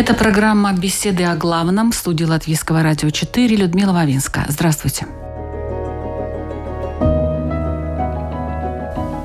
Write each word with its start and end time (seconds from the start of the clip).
Это 0.00 0.14
программа 0.14 0.72
«Беседы 0.72 1.24
о 1.24 1.36
главном» 1.36 1.92
в 1.92 1.94
студии 1.94 2.24
Латвийского 2.24 2.82
радио 2.82 3.10
4 3.10 3.54
Людмила 3.54 3.92
Вавинска. 3.92 4.46
Здравствуйте. 4.48 5.06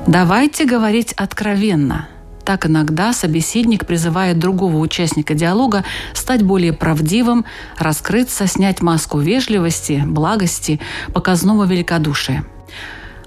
Давайте 0.06 0.66
говорить 0.66 1.14
откровенно. 1.14 2.10
Так 2.44 2.66
иногда 2.66 3.14
собеседник 3.14 3.86
призывает 3.86 4.38
другого 4.38 4.76
участника 4.76 5.32
диалога 5.32 5.82
стать 6.12 6.42
более 6.42 6.74
правдивым, 6.74 7.46
раскрыться, 7.78 8.46
снять 8.46 8.82
маску 8.82 9.18
вежливости, 9.18 10.02
благости, 10.06 10.78
показного 11.14 11.64
великодушия– 11.64 12.44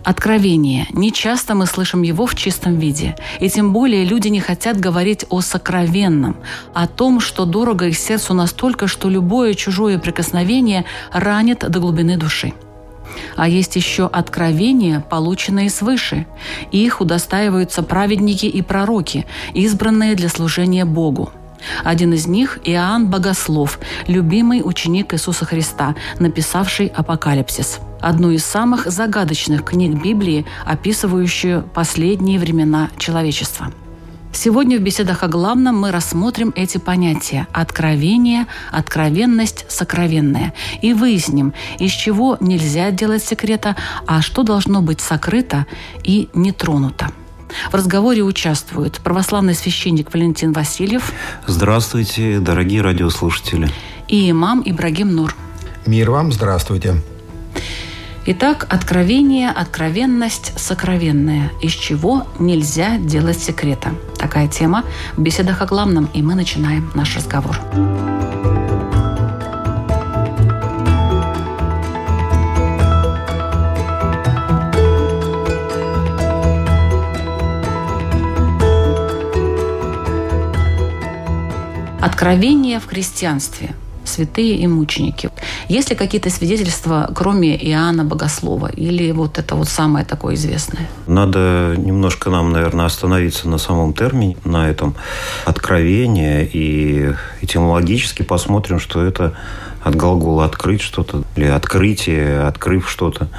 Откровение. 0.03 0.87
Не 0.91 1.11
часто 1.11 1.55
мы 1.55 1.65
слышим 1.65 2.01
его 2.03 2.25
в 2.25 2.35
чистом 2.35 2.77
виде. 2.77 3.15
И 3.39 3.49
тем 3.49 3.73
более 3.73 4.05
люди 4.05 4.29
не 4.29 4.39
хотят 4.39 4.79
говорить 4.79 5.25
о 5.29 5.41
сокровенном, 5.41 6.37
о 6.73 6.87
том, 6.87 7.19
что 7.19 7.45
дорого 7.45 7.87
их 7.87 7.97
сердцу 7.97 8.33
настолько, 8.33 8.87
что 8.87 9.09
любое 9.09 9.53
чужое 9.53 9.99
прикосновение 9.99 10.85
ранит 11.11 11.69
до 11.69 11.79
глубины 11.79 12.17
души. 12.17 12.53
А 13.35 13.47
есть 13.47 13.75
еще 13.75 14.05
откровения, 14.07 15.01
полученные 15.01 15.69
свыше. 15.69 16.25
Их 16.71 17.01
удостаиваются 17.01 17.83
праведники 17.83 18.45
и 18.45 18.61
пророки, 18.61 19.25
избранные 19.53 20.15
для 20.15 20.29
служения 20.29 20.85
Богу. 20.85 21.31
Один 21.83 22.13
из 22.13 22.27
них– 22.27 22.59
Иоанн 22.63 23.07
Богослов, 23.07 23.79
любимый 24.07 24.61
ученик 24.63 25.13
Иисуса 25.13 25.45
Христа, 25.45 25.95
написавший 26.19 26.87
«Апокалипсис» 26.87 27.79
одну 28.01 28.31
из 28.31 28.45
самых 28.45 28.85
загадочных 28.89 29.63
книг 29.63 30.01
Библии, 30.01 30.45
описывающую 30.65 31.63
последние 31.73 32.39
времена 32.39 32.89
человечества. 32.97 33.71
Сегодня 34.31 34.77
в 34.77 34.81
беседах 34.81 35.23
о 35.23 35.27
главном 35.27 35.79
мы 35.79 35.91
рассмотрим 35.91 36.53
эти 36.55 36.77
понятия– 36.77 37.47
откровение, 37.51 38.45
откровенность, 38.71 39.65
сокровенное. 39.69 40.53
И 40.81 40.93
выясним, 40.93 41.53
из 41.79 41.91
чего 41.91 42.37
нельзя 42.39 42.91
делать 42.91 43.23
секрета, 43.23 43.75
а 44.05 44.21
что 44.21 44.43
должно 44.43 44.81
быть 44.81 45.01
сокрыто 45.01 45.65
и 46.03 46.29
не 46.33 46.51
тронуто. 46.51 47.09
В 47.71 47.73
разговоре 47.73 48.23
участвуют 48.23 48.99
православный 49.01 49.53
священник 49.53 50.13
Валентин 50.13 50.53
Васильев. 50.53 51.11
Здравствуйте, 51.47 52.39
дорогие 52.39 52.81
радиослушатели. 52.81 53.69
И 54.07 54.29
имам 54.31 54.61
Ибрагим 54.65 55.15
Нур. 55.15 55.35
Мир 55.85 56.11
вам, 56.11 56.31
здравствуйте. 56.31 56.95
Итак, 58.25 58.67
откровение, 58.69 59.49
откровенность, 59.49 60.53
сокровенное. 60.59 61.51
Из 61.61 61.71
чего 61.71 62.27
нельзя 62.37 62.97
делать 62.97 63.39
секрета. 63.39 63.91
Такая 64.17 64.47
тема 64.47 64.83
в 65.15 65.21
беседах 65.21 65.61
о 65.61 65.65
главном, 65.65 66.09
и 66.13 66.21
мы 66.21 66.35
начинаем 66.35 66.91
наш 66.93 67.15
разговор. 67.15 67.57
Откровение 82.01 82.79
в 82.79 82.87
христианстве– 82.87 83.75
святые 84.05 84.55
и 84.55 84.67
мученики. 84.67 85.29
Есть 85.67 85.89
ли 85.89 85.95
какие-то 85.95 86.29
свидетельства, 86.29 87.09
кроме 87.15 87.55
Иоанна 87.55 88.03
Богослова? 88.03 88.67
Или 88.67 89.11
вот 89.11 89.37
это 89.37 89.55
вот 89.55 89.69
самое 89.69 90.05
такое 90.05 90.35
известное? 90.35 90.87
Надо 91.07 91.75
немножко 91.77 92.29
нам, 92.29 92.51
наверное, 92.51 92.85
остановиться 92.85 93.47
на 93.47 93.57
самом 93.57 93.93
термине, 93.93 94.37
на 94.45 94.69
этом 94.69 94.95
откровение. 95.45 96.49
И 96.51 97.13
этимологически 97.41 98.23
посмотрим, 98.23 98.79
что 98.79 99.03
это 99.03 99.33
от 99.83 99.95
глагола 99.95 100.45
«открыть» 100.45 100.81
что-то, 100.81 101.23
или 101.35 101.45
«открытие», 101.45 102.41
«открыв» 102.41 102.89
что-то. 102.89 103.29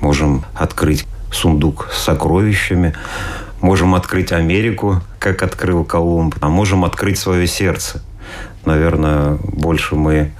Можем 0.00 0.44
открыть 0.54 1.06
сундук 1.32 1.88
с 1.92 2.02
сокровищами, 2.02 2.94
можем 3.60 3.94
открыть 3.94 4.32
Америку, 4.32 5.02
как 5.18 5.42
открыл 5.42 5.84
Колумб, 5.84 6.36
а 6.40 6.48
можем 6.48 6.84
открыть 6.84 7.18
свое 7.18 7.46
сердце– 7.46 8.02
наверное, 8.66 9.38
больше 9.42 9.94
мы 9.94 10.32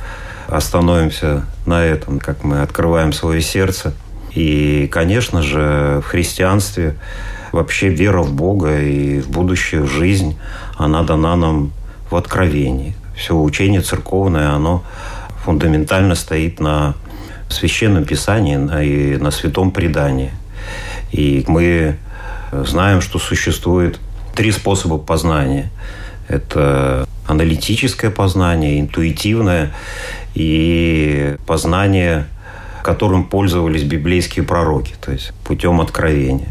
остановимся 0.48 1.44
на 1.64 1.84
этом, 1.84 2.18
как 2.18 2.44
мы 2.44 2.62
открываем 2.62 3.12
свое 3.12 3.40
сердце. 3.40 3.94
И, 4.32 4.88
конечно 4.92 5.42
же, 5.42 6.02
в 6.04 6.08
христианстве 6.08 6.96
вообще 7.52 7.88
вера 7.88 8.22
в 8.22 8.32
Бога 8.32 8.80
и 8.80 9.20
в 9.20 9.30
будущую 9.30 9.86
жизнь, 9.86 10.36
она 10.76 11.02
дана 11.02 11.36
нам 11.36 11.72
в 12.10 12.16
откровении. 12.16 12.94
Все 13.16 13.34
учение 13.34 13.80
церковное, 13.80 14.50
оно 14.50 14.84
фундаментально 15.44 16.14
стоит 16.14 16.60
на 16.60 16.94
священном 17.48 18.04
писании 18.04 18.56
и 18.84 19.16
на 19.16 19.30
святом 19.30 19.70
предании. 19.70 20.32
И 21.12 21.44
мы 21.46 21.96
знаем, 22.52 23.00
что 23.00 23.18
существует 23.18 23.98
три 24.34 24.52
способа 24.52 24.98
познания. 24.98 25.70
Это 26.28 27.06
аналитическое 27.26 28.10
познание, 28.10 28.80
интуитивное 28.80 29.72
и 30.34 31.36
познание, 31.46 32.26
которым 32.82 33.24
пользовались 33.24 33.82
библейские 33.82 34.44
пророки, 34.44 34.94
то 35.00 35.12
есть 35.12 35.32
путем 35.44 35.80
откровения. 35.80 36.48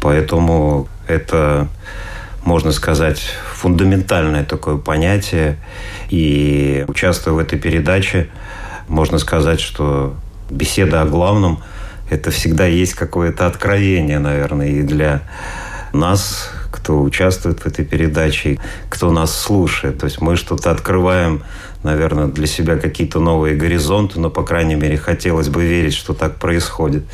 Поэтому 0.00 0.88
это, 1.06 1.68
можно 2.44 2.72
сказать, 2.72 3.20
фундаментальное 3.54 4.44
такое 4.44 4.76
понятие. 4.76 5.58
И 6.08 6.84
участвуя 6.88 7.34
в 7.34 7.38
этой 7.38 7.58
передаче, 7.58 8.28
можно 8.88 9.18
сказать, 9.18 9.60
что 9.60 10.16
беседа 10.50 11.02
о 11.02 11.06
главном– 11.06 11.62
это 12.10 12.30
всегда 12.30 12.66
есть 12.66 12.92
какое-то 12.94 13.46
откровение, 13.46 14.18
наверное, 14.18 14.68
и 14.68 14.82
для 14.82 15.22
нас, 15.94 16.50
кто 16.72 17.00
участвует 17.00 17.60
в 17.60 17.66
этой 17.66 17.84
передаче, 17.84 18.58
кто 18.88 19.12
нас 19.12 19.38
слушает. 19.38 19.98
То 19.98 20.06
есть 20.06 20.20
мы 20.20 20.36
что-то 20.36 20.70
открываем, 20.70 21.44
наверное, 21.84 22.26
для 22.26 22.46
себя 22.46 22.76
какие-то 22.76 23.20
новые 23.20 23.54
горизонты, 23.54 24.18
но, 24.18 24.30
по 24.30 24.42
крайней 24.42 24.74
мере, 24.74 24.96
хотелось 24.96 25.48
бы 25.48 25.62
верить, 25.62 25.94
что 25.94 26.14
так 26.14 26.36
происходит. 26.36 27.04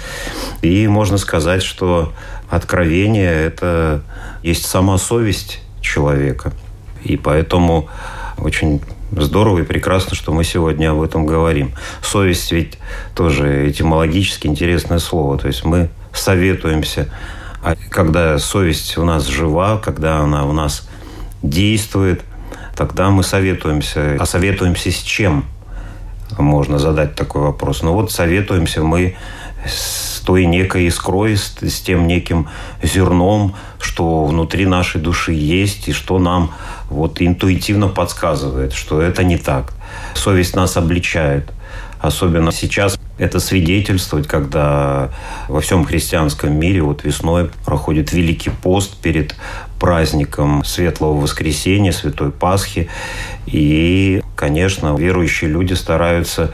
И 0.62 0.86
можно 0.86 1.18
сказать, 1.18 1.62
что 1.62 2.12
откровение– 2.48 3.32
это 3.47 4.02
есть 4.42 4.64
сама 4.64 4.97
совесть 4.97 5.60
человека. 5.80 6.52
И 7.02 7.16
поэтому 7.16 7.88
очень 8.38 8.80
здорово 9.10 9.60
и 9.60 9.62
прекрасно, 9.64 10.14
что 10.14 10.32
мы 10.32 10.44
сегодня 10.44 10.92
об 10.92 11.02
этом 11.02 11.26
говорим. 11.26 11.72
Совесть 12.02 12.52
ведь 12.52 12.78
тоже 13.14 13.70
этимологически 13.70 14.47
интересное 14.47 14.98
слово. 14.98 15.38
То 15.38 15.48
есть 15.48 15.64
мы 15.64 15.88
советуемся 16.12 17.08
а 17.63 17.75
когда 17.91 18.39
совесть 18.39 18.97
у 18.99 19.05
нас 19.05 19.27
жива, 19.27 19.78
когда 19.78 20.19
она 20.19 20.47
у 20.47 20.53
нас 20.53 20.89
действует, 21.43 22.22
тогда 22.77 23.10
мы 23.10 23.22
советуемся. 23.22 24.16
А 24.19 24.27
советуемся 24.27 24.91
с 24.91 25.03
чем? 25.03 25.45
Можно 26.39 26.78
задать 26.78 27.15
такой 27.15 27.43
вопрос. 27.43 27.83
Ну 27.83 27.93
вот 27.93 28.13
советуемся 28.13 28.83
мы 28.83 29.16
с 29.66 30.21
той 30.21 30.47
некой 30.47 30.84
искрой, 30.84 31.37
с, 31.37 31.57
с 31.60 31.81
тем 31.81 32.07
неким 32.07 32.49
зерном, 32.83 33.57
что 33.81 34.25
внутри 34.25 34.66
нашей 34.66 35.01
души 35.01 35.33
есть, 35.33 35.89
и 35.89 35.93
что 35.93 36.19
нам 36.19 36.53
вот 36.91 37.21
интуитивно 37.21 37.89
подсказывает, 37.89 38.72
что 38.72 39.01
это 39.01 39.25
не 39.25 39.39
так. 39.39 39.72
Совесть 40.15 40.55
нас 40.55 40.77
обличает. 40.77 41.51
Особенно 41.99 42.53
сейчас 42.53 42.99
это 43.18 43.41
свидетельствовать, 43.41 44.26
когда 44.26 45.10
во 45.48 45.60
всем 45.60 45.84
христианском 45.84 46.59
мире 46.59 46.82
вот 46.82 47.04
весной 47.04 47.50
проходит 47.65 48.12
Великий 48.12 48.50
пост 48.50 48.97
перед 48.98 49.34
праздником 49.80 50.65
Светлого 50.65 51.20
Воскресения, 51.20 51.92
Святой 51.92 52.30
Пасхи. 52.30 52.88
И, 53.47 54.22
конечно, 54.36 54.97
верующие 54.97 55.50
люди 55.50 55.74
стараются 55.74 56.53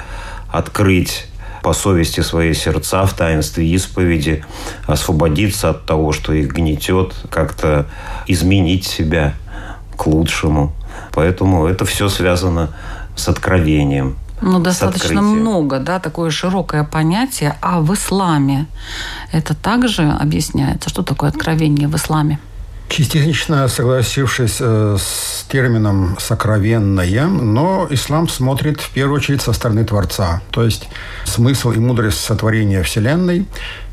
открыть 0.51 1.27
по 1.63 1.73
совести 1.73 2.21
свои 2.21 2.53
сердца 2.53 3.07
в 3.07 3.15
таинстве 3.15 3.67
исповеди, 3.67 4.45
освободиться 4.87 5.71
от 5.71 5.87
того, 5.87 6.13
что 6.13 6.33
их 6.33 6.49
гнетет, 6.49 7.15
как-то 7.31 7.87
изменить 8.27 8.85
себя 8.85 9.35
к 9.97 10.07
лучшему. 10.07 10.73
Поэтому 11.13 11.67
это 11.67 11.85
все 11.85 12.09
связано 12.09 12.75
с 13.17 13.29
откровением. 13.29 14.17
Ну, 14.41 14.59
достаточно 14.59 15.23
много, 15.23 15.79
да, 15.79 15.99
такое 15.99 16.31
широкое 16.31 16.85
понятие. 16.85 17.57
А 17.61 17.81
в 17.81 17.95
исламе 17.95 18.67
это 19.33 19.55
также 19.55 20.03
объясняется? 20.03 20.91
Что 20.91 21.03
такое 21.03 21.31
откровение 21.31 21.89
в 21.89 21.97
исламе? 21.97 22.39
Частично 22.89 23.67
согласившись 23.69 24.59
э, 24.61 24.97
с 25.01 25.45
термином 25.51 26.17
«сокровенное», 26.21 27.27
но 27.27 27.87
ислам 27.91 28.29
смотрит 28.29 28.81
в 28.81 28.91
первую 28.91 29.17
очередь 29.17 29.41
со 29.41 29.53
стороны 29.53 29.85
Творца. 29.85 30.43
То 30.51 30.65
есть 30.65 30.89
смысл 31.25 31.73
и 31.73 31.79
мудрость 31.79 32.21
сотворения 32.21 32.83
Вселенной, 32.83 33.47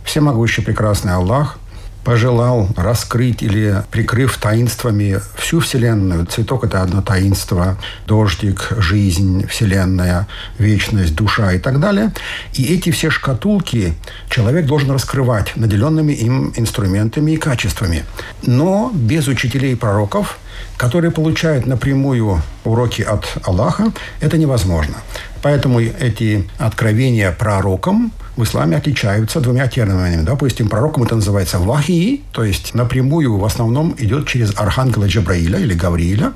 всемогущий 0.04 0.62
прекрасный 0.62 1.14
Аллах– 1.14 1.58
пожелал 2.04 2.68
раскрыть 2.76 3.44
или 3.44 3.84
прикрыв 3.92 4.38
таинствами 4.38 5.20
всю 5.36 5.60
Вселенную. 5.60 6.26
Цветок– 6.26 6.64
это 6.66 6.82
одно 6.82 7.02
таинство, 7.02 7.78
дождик, 8.08 8.70
жизнь, 8.78 9.48
Вселенная, 9.48 10.28
вечность, 10.58 11.16
душа 11.16 11.54
и 11.54 11.60
так 11.60 11.80
далее. 11.80 12.12
И 12.54 12.74
эти 12.74 12.92
все 12.92 13.10
шкатулки 13.10 13.94
человек 14.30 14.66
должен 14.66 14.92
раскрывать 14.92 15.56
наделенными 15.56 16.14
им 16.14 16.54
инструментами 16.56 17.32
и 17.32 17.38
качествами. 17.38 18.04
Но 18.44 18.92
без 18.94 19.28
учителей 19.28 19.74
и 19.74 19.76
пророков 19.76 20.38
которые 20.78 21.12
получают 21.12 21.68
напрямую 21.68 22.42
уроки 22.64 23.04
от 23.04 23.38
Аллаха, 23.44 23.92
это 24.20 24.38
невозможно. 24.38 24.96
Поэтому 25.42 25.80
эти 25.80 26.48
откровения 26.58 27.32
пророкам 27.32 28.12
в 28.38 28.44
исламе 28.44 28.78
отличаются 28.78 29.42
двумя 29.42 29.68
терминами. 29.68 30.24
Допустим, 30.24 30.70
пророком 30.70 31.04
это 31.04 31.16
называется 31.16 31.60
вахи, 31.60 32.22
то 32.32 32.44
есть 32.44 32.74
напрямую 32.74 33.38
в 33.38 33.46
основном 33.46 33.96
идет 33.98 34.28
через 34.28 34.58
архангела 34.58 35.06
Джабраиля 35.06 35.60
или 35.60 35.74
Гаврииля. 35.74 36.34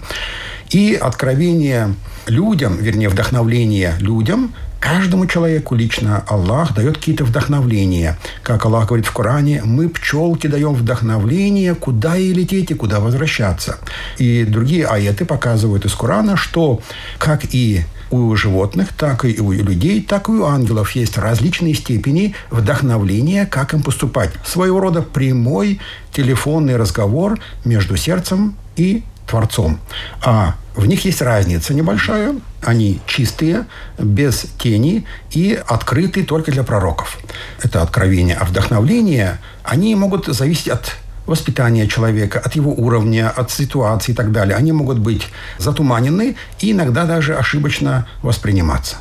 И 0.71 0.95
откровение 0.95 1.93
людям, 2.27 2.77
вернее, 2.77 3.09
вдохновление 3.09 3.93
людям 3.99 4.53
каждому 4.85 5.25
человеку 5.25 5.73
лично 5.73 6.23
Аллах 6.27 6.75
дает 6.75 6.97
какие-то 6.97 7.23
вдохновления. 7.23 8.19
Как 8.43 8.65
Аллах 8.65 8.87
говорит 8.87 9.07
в 9.07 9.13
Коране, 9.13 9.61
мы 9.63 9.89
пчелки 9.89 10.45
даем 10.45 10.75
вдохновление, 10.75 11.73
куда 11.73 12.17
и 12.17 12.31
лететь, 12.31 12.69
и 12.69 12.75
куда 12.75 12.99
возвращаться. 12.99 13.79
И 14.19 14.43
другие 14.43 14.85
аяты 14.85 15.25
показывают 15.25 15.85
из 15.85 15.93
Корана, 15.95 16.37
что 16.37 16.81
как 17.17 17.45
и 17.51 17.83
у 18.15 18.35
животных, 18.35 18.89
так 18.93 19.25
и 19.25 19.39
у 19.39 19.51
людей, 19.51 20.01
так 20.01 20.29
и 20.29 20.31
у 20.31 20.45
ангелов 20.45 20.91
есть 20.91 21.17
различные 21.17 21.73
степени 21.73 22.33
вдохновления, 22.49 23.45
как 23.45 23.73
им 23.73 23.83
поступать. 23.83 24.31
Своего 24.45 24.79
рода 24.79 25.01
прямой 25.01 25.79
телефонный 26.11 26.77
разговор 26.77 27.39
между 27.63 27.97
сердцем 27.97 28.55
и 28.75 29.03
Творцом. 29.27 29.79
А 30.21 30.55
в 30.75 30.85
них 30.85 31.05
есть 31.05 31.21
разница 31.21 31.73
небольшая. 31.73 32.35
Они 32.61 32.99
чистые, 33.07 33.65
без 33.97 34.45
тени 34.59 35.05
и 35.31 35.59
открыты 35.67 36.23
только 36.23 36.51
для 36.51 36.63
пророков. 36.63 37.17
Это 37.61 37.81
откровение. 37.81 38.35
А 38.35 38.45
вдохновление, 38.45 39.39
они 39.63 39.95
могут 39.95 40.27
зависеть 40.27 40.67
от 40.67 40.95
воспитания 41.25 41.87
человека, 41.87 42.39
от 42.39 42.55
его 42.55 42.71
уровня, 42.71 43.29
от 43.29 43.51
ситуации 43.51 44.11
и 44.11 44.15
так 44.15 44.31
далее. 44.31 44.55
Они 44.55 44.71
могут 44.71 44.99
быть 44.99 45.27
затуманены 45.57 46.35
и 46.59 46.71
иногда 46.71 47.05
даже 47.05 47.35
ошибочно 47.35 48.07
восприниматься. 48.21 48.97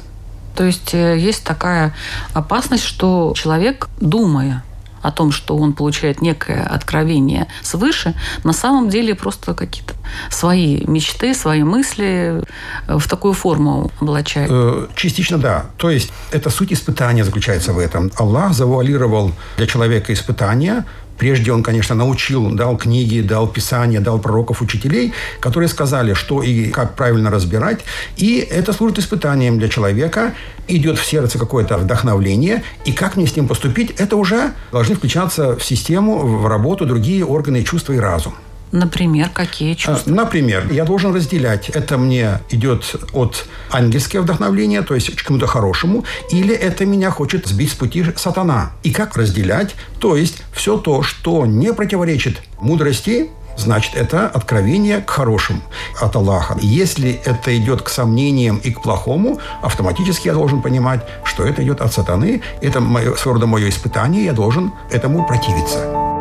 То 0.55 0.65
есть 0.65 0.95
э, 0.95 1.19
есть 1.19 1.45
такая 1.45 1.95
опасность, 2.33 2.85
что 2.85 3.33
человек, 3.37 3.89
думая 4.01 4.63
о 5.05 5.11
том, 5.11 5.33
что 5.33 5.57
он 5.57 5.75
получает 5.75 6.23
некое 6.23 6.63
откровение 6.63 7.47
свыше, 7.63 8.15
на 8.43 8.55
самом 8.55 8.89
деле 8.89 9.15
просто 9.15 9.53
какие-то 9.53 9.93
свои 10.31 10.83
мечты, 10.87 11.35
свои 11.35 11.63
мысли 11.63 12.43
э, 12.87 12.99
в 12.99 13.07
такую 13.07 13.35
форму 13.35 13.91
облачает. 14.01 14.51
Э, 14.51 14.87
частично 14.95 15.39
да. 15.39 15.67
То 15.77 15.91
есть 15.91 16.11
это 16.33 16.49
суть 16.51 16.73
испытания 16.73 17.25
заключается 17.25 17.73
в 17.73 17.79
этом. 17.79 18.11
Аллах 18.17 18.55
завуалировал 18.55 19.33
для 19.57 19.67
человека 19.67 20.13
испытания 20.13 20.87
Прежде 21.19 21.53
он, 21.53 21.63
конечно, 21.63 21.95
научил, 21.95 22.51
дал 22.51 22.77
книги, 22.77 23.21
дал 23.21 23.47
писания, 23.47 24.01
дал 24.01 24.19
пророков, 24.19 24.63
учителей, 24.63 25.13
которые 25.41 25.69
сказали, 25.69 26.15
что 26.15 26.43
и 26.43 26.71
как 26.71 26.95
правильно 26.97 27.31
разбирать. 27.31 27.81
И 28.17 28.39
это 28.39 28.73
служит 28.73 28.99
испытанием 28.99 29.59
для 29.59 29.69
человека. 29.69 30.35
Идет 30.69 30.99
в 30.99 31.05
сердце 31.05 31.39
какое-то 31.39 31.79
вдохновление. 31.79 32.63
И 32.85 32.93
как 32.93 33.17
мне 33.17 33.27
с 33.27 33.37
ним 33.37 33.49
поступить, 33.49 33.93
это 33.99 34.17
уже 34.17 34.53
должны 34.73 34.95
включаться 34.97 35.57
в 35.57 35.65
систему, 35.65 36.19
в 36.19 36.47
работу 36.47 36.87
другие 36.87 37.25
органы 37.25 37.63
чувства 37.63 37.93
и 37.93 37.99
разум. 37.99 38.35
Например, 38.75 39.29
какие 39.33 39.75
а, 39.75 39.77
чувства? 39.77 40.11
Например, 40.11 40.67
я 40.73 40.85
должен 40.85 41.15
разделять. 41.15 41.69
Это 41.69 41.97
мне 41.97 42.41
идет 42.51 42.97
от 43.13 43.47
ангельского 43.71 44.23
вдохновления, 44.23 44.83
то 44.83 44.97
есть 44.97 45.15
к 45.15 45.25
чему-то 45.25 45.47
хорошему, 45.47 46.05
или 46.31 46.53
это 46.53 46.85
меня 46.85 47.13
хочет 47.13 47.47
сбить 47.47 47.71
с 47.71 47.75
пути 47.75 48.05
сатана. 48.17 48.73
И 48.83 48.91
как 48.91 49.17
разделять? 49.17 49.77
То 50.01 50.17
есть 50.17 50.43
все 50.53 50.77
то, 50.77 51.05
что 51.05 51.47
не 51.47 51.73
противоречит 51.73 52.43
мудрости, 52.61 53.31
значит, 53.57 53.95
это 53.95 54.27
откровение 54.27 55.01
к 55.01 55.09
хорошему 55.09 55.63
от 56.01 56.17
Аллаха. 56.17 56.59
Если 56.61 57.21
это 57.25 57.57
идет 57.57 57.83
к 57.83 57.89
сомнениям 57.89 58.57
и 58.57 58.73
к 58.73 58.83
плохому, 58.83 59.39
автоматически 59.63 60.27
я 60.27 60.35
должен 60.35 60.63
понимать, 60.63 61.01
что 61.23 61.45
это 61.45 61.63
идет 61.63 61.81
от 61.81 61.93
сатаны, 61.93 62.43
это 62.61 62.81
мое, 62.81 63.15
своего 63.15 63.35
рода 63.35 63.47
мое 63.47 63.69
испытание, 63.69 64.25
я 64.25 64.33
должен 64.33 64.73
этому 64.91 65.25
противиться. 65.25 66.14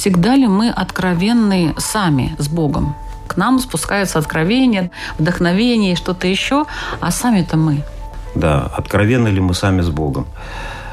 Всегда 0.00 0.34
ли 0.34 0.46
мы 0.46 0.70
откровенны 0.70 1.74
сами 1.76 2.34
с 2.38 2.48
Богом? 2.48 2.94
К 3.26 3.36
нам 3.36 3.58
спускаются 3.58 4.18
откровения, 4.18 4.90
вдохновение 5.18 5.92
и 5.92 5.94
что-то 5.94 6.26
еще, 6.26 6.64
а 7.00 7.10
сами-то 7.10 7.58
мы. 7.58 7.82
Да, 8.34 8.70
откровенны 8.78 9.28
ли 9.28 9.40
мы 9.40 9.52
сами 9.52 9.82
с 9.82 9.90
Богом? 9.90 10.26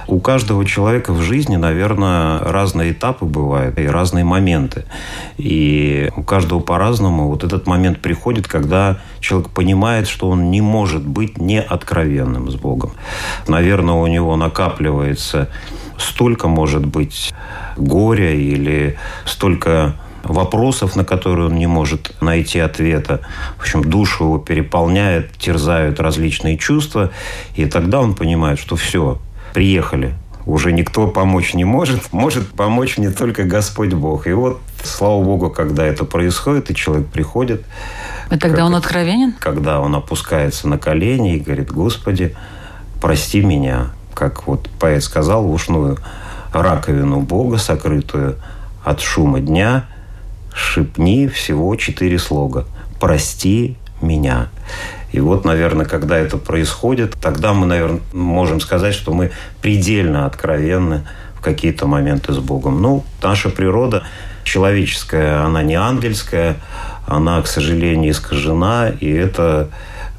У 0.07 0.19
каждого 0.19 0.65
человека 0.65 1.13
в 1.13 1.21
жизни, 1.21 1.55
наверное, 1.55 2.39
разные 2.39 2.91
этапы 2.91 3.25
бывают 3.25 3.79
и 3.79 3.87
разные 3.87 4.25
моменты. 4.25 4.83
И 5.37 6.11
у 6.17 6.23
каждого 6.23 6.59
по-разному 6.59 7.27
вот 7.27 7.45
этот 7.45 7.65
момент 7.65 8.01
приходит, 8.01 8.47
когда 8.47 8.97
человек 9.21 9.49
понимает, 9.49 10.07
что 10.07 10.29
он 10.29 10.51
не 10.51 10.61
может 10.61 11.05
быть 11.05 11.37
неоткровенным 11.37 12.49
с 12.51 12.55
Богом. 12.55 12.91
Наверное, 13.47 13.95
у 13.95 14.07
него 14.07 14.35
накапливается 14.35 15.49
столько, 15.97 16.47
может 16.47 16.85
быть, 16.85 17.33
горя 17.75 18.33
или 18.33 18.97
столько 19.25 19.95
вопросов, 20.23 20.95
на 20.95 21.03
которые 21.03 21.47
он 21.47 21.55
не 21.55 21.67
может 21.67 22.15
найти 22.21 22.59
ответа. 22.59 23.21
В 23.57 23.61
общем, 23.61 23.83
душу 23.83 24.25
его 24.25 24.37
переполняет, 24.37 25.31
терзают 25.37 25.99
различные 25.99 26.57
чувства. 26.57 27.11
И 27.55 27.65
тогда 27.65 27.99
он 27.99 28.13
понимает, 28.13 28.59
что 28.59 28.75
все, 28.75 29.19
приехали. 29.53 30.13
Уже 30.45 30.71
никто 30.71 31.07
помочь 31.07 31.53
не 31.53 31.65
может. 31.65 32.13
Может 32.13 32.47
помочь 32.47 32.97
мне 32.97 33.11
только 33.11 33.43
Господь 33.43 33.93
Бог. 33.93 34.27
И 34.27 34.31
вот, 34.31 34.61
слава 34.81 35.21
Богу, 35.21 35.49
когда 35.49 35.85
это 35.85 36.05
происходит, 36.05 36.71
и 36.71 36.75
человек 36.75 37.07
приходит. 37.07 37.65
И 38.31 38.37
тогда 38.37 38.65
он 38.65 38.75
откровенен? 38.75 39.33
Когда 39.39 39.81
он 39.81 39.95
опускается 39.95 40.67
на 40.67 40.77
колени 40.77 41.35
и 41.35 41.39
говорит, 41.39 41.71
Господи, 41.71 42.35
прости 43.01 43.41
меня 43.41 43.91
как 44.17 44.47
вот 44.47 44.67
поэт 44.79 45.03
сказал, 45.03 45.43
в 45.43 45.51
ушную 45.51 45.99
раковину 46.51 47.21
Бога, 47.21 47.57
сокрытую 47.57 48.37
от 48.83 48.99
шума 48.99 49.39
дня, 49.39 49.85
шипни 50.55 51.27
всего 51.27 51.75
четыре 51.75 52.17
слога. 52.17 52.65
«Прости 52.99 53.77
меня». 54.01 54.47
И 55.11 55.19
вот, 55.19 55.45
наверное, 55.45 55.85
когда 55.85 56.17
это 56.17 56.37
происходит, 56.37 57.15
тогда 57.21 57.53
мы, 57.53 57.67
наверное, 57.67 58.01
можем 58.11 58.59
сказать, 58.59 58.95
что 58.95 59.13
мы 59.13 59.31
предельно 59.61 60.25
откровенны 60.25 61.07
в 61.35 61.41
какие-то 61.41 61.85
моменты 61.85 62.33
с 62.33 62.39
Богом. 62.39 62.81
Ну, 62.81 63.03
наша 63.21 63.49
природа 63.49 64.03
человеческая, 64.43 65.45
она 65.45 65.61
не 65.61 65.75
ангельская, 65.75 66.55
она, 67.05 67.39
к 67.43 67.47
сожалению, 67.47 68.11
искажена, 68.11 68.89
и 68.89 69.09
это 69.11 69.69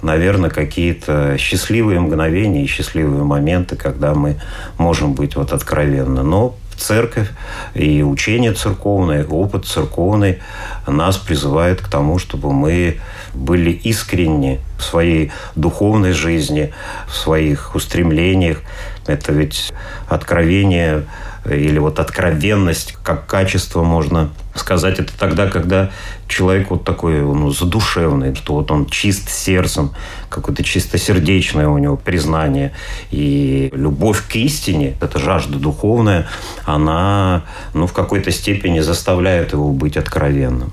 наверное, 0.02 0.50
какие-то 0.50 1.36
счастливые 1.38 2.00
мгновения 2.00 2.64
и 2.64 2.66
счастливые 2.66 3.24
моменты, 3.24 3.76
когда 3.76 4.14
мы 4.14 4.36
можем 4.78 5.14
быть 5.14 5.36
вот 5.36 5.52
откровенны. 5.52 6.22
Но 6.22 6.56
церковь 6.78 7.28
и 7.74 8.02
учение 8.02 8.52
церковное, 8.52 9.26
опыт 9.26 9.66
церковный 9.66 10.38
нас 10.86 11.18
призывает 11.18 11.80
к 11.80 11.88
тому, 11.88 12.18
чтобы 12.18 12.52
мы 12.52 12.98
были 13.34 13.70
искренни 13.70 14.60
в 14.78 14.84
своей 14.84 15.32
духовной 15.56 16.12
жизни, 16.12 16.72
в 17.08 17.16
своих 17.16 17.74
устремлениях. 17.74 18.62
Это 19.08 19.32
ведь 19.32 19.72
откровение 20.08 21.04
или 21.48 21.78
вот 21.78 21.98
откровенность 21.98 22.96
как 23.02 23.26
качество 23.26 23.82
можно 23.82 24.30
сказать 24.54 24.98
это 24.98 25.12
тогда, 25.18 25.48
когда 25.48 25.90
человек 26.26 26.70
вот 26.70 26.84
такой 26.84 27.20
ну, 27.20 27.50
задушевный, 27.50 28.34
что 28.34 28.54
вот 28.54 28.70
он 28.70 28.86
чист 28.86 29.30
сердцем, 29.30 29.92
какое-то 30.28 30.62
чистосердечное 30.62 31.68
у 31.68 31.78
него 31.78 31.96
признание. 31.96 32.72
И 33.10 33.70
любовь 33.72 34.22
к 34.28 34.36
истине, 34.36 34.96
эта 35.00 35.18
жажда 35.18 35.58
духовная, 35.58 36.26
она 36.64 37.44
ну, 37.72 37.86
в 37.86 37.92
какой-то 37.92 38.30
степени 38.30 38.80
заставляет 38.80 39.52
его 39.52 39.70
быть 39.72 39.96
откровенным. 39.96 40.72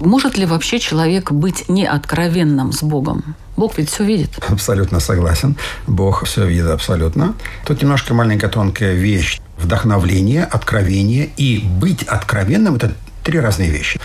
Может 0.00 0.38
ли 0.38 0.46
вообще 0.46 0.78
человек 0.78 1.32
быть 1.32 1.68
неоткровенным 1.68 2.72
с 2.72 2.82
Богом? 2.82 3.34
Бог 3.56 3.78
ведь 3.78 3.90
все 3.90 4.04
видит. 4.04 4.30
Абсолютно 4.48 5.00
согласен. 5.00 5.56
Бог 5.86 6.24
все 6.24 6.46
видит 6.46 6.66
абсолютно. 6.66 7.34
Тут 7.66 7.82
немножко 7.82 8.14
маленькая 8.14 8.48
тонкая 8.48 8.94
вещь. 8.94 9.40
Вдохновление, 9.58 10.44
откровение 10.44 11.30
и 11.36 11.58
быть 11.58 12.02
откровенным– 12.02 12.74
это 12.76 12.92
три 13.22 13.40
разные 13.40 13.70
вещи. 13.70 14.00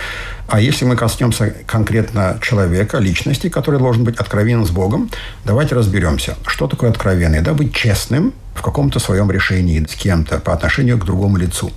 А 0.47 0.59
если 0.59 0.85
мы 0.85 0.95
коснемся 0.95 1.53
конкретно 1.65 2.39
человека, 2.41 2.99
личности, 2.99 3.49
который 3.49 3.79
должен 3.79 4.03
быть 4.03 4.17
откровенен 4.17 4.65
с 4.65 4.69
Богом, 4.69 5.09
давайте 5.45 5.75
разберемся, 5.75 6.37
что 6.45 6.67
такое 6.67 6.89
откровенный. 6.89 7.41
Да, 7.41 7.53
быть 7.53 7.73
честным 7.73 8.33
в 8.55 8.61
каком-то 8.61 8.99
своем 8.99 9.29
решении 9.29 9.85
с 9.85 9.95
кем-то 9.95 10.39
по 10.39 10.53
отношению 10.53 10.97
к 10.97 11.05
другому 11.05 11.37
лицу. 11.37 11.71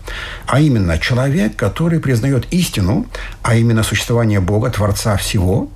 А 0.47 0.61
именно 0.61 0.99
человек, 0.99 1.57
который 1.57 2.01
признает 2.01 2.47
истину, 2.53 3.07
а 3.43 3.55
именно 3.55 3.83
существование 3.83 4.41
Бога, 4.41 4.71
Творца 4.71 5.17
всего, 5.17 5.69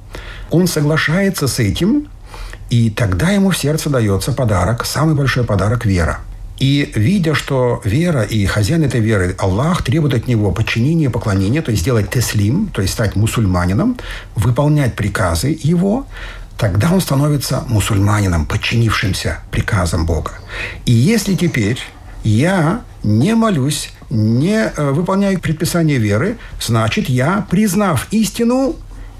он 0.50 0.66
соглашается 0.66 1.48
с 1.48 1.58
этим, 1.58 2.08
и 2.70 2.90
тогда 2.90 3.30
ему 3.30 3.50
в 3.50 3.58
сердце 3.58 3.90
дается 3.90 4.32
подарок, 4.32 4.86
самый 4.86 5.14
большой 5.14 5.44
подарок– 5.44 5.84
вера– 5.86 6.20
и 6.58 6.92
видя, 6.94 7.34
что 7.34 7.80
вера 7.84 8.22
и 8.22 8.46
хозяин 8.46 8.84
этой 8.84 9.00
веры, 9.00 9.34
Аллах, 9.38 9.82
требует 9.82 10.14
от 10.14 10.28
него 10.28 10.52
подчинения, 10.52 11.10
поклонения, 11.10 11.62
то 11.62 11.70
есть 11.70 11.82
сделать 11.82 12.10
теслим, 12.10 12.68
то 12.68 12.80
есть 12.80 12.94
стать 12.94 13.16
мусульманином, 13.16 13.98
выполнять 14.36 14.94
приказы 14.94 15.58
его, 15.60 16.06
тогда 16.56 16.92
он 16.92 17.00
становится 17.00 17.64
мусульманином, 17.68 18.46
подчинившимся 18.46 19.40
приказам 19.50 20.06
Бога. 20.06 20.32
И 20.86 20.92
если 20.92 21.34
теперь 21.34 21.78
я 22.22 22.82
не 23.02 23.34
молюсь, 23.34 23.90
не 24.08 24.72
э, 24.74 24.90
выполняю 24.92 25.40
предписания 25.40 25.98
веры, 25.98 26.38
значит, 26.60 27.08
я, 27.08 27.46
признав 27.50 28.06
истину, 28.12 28.76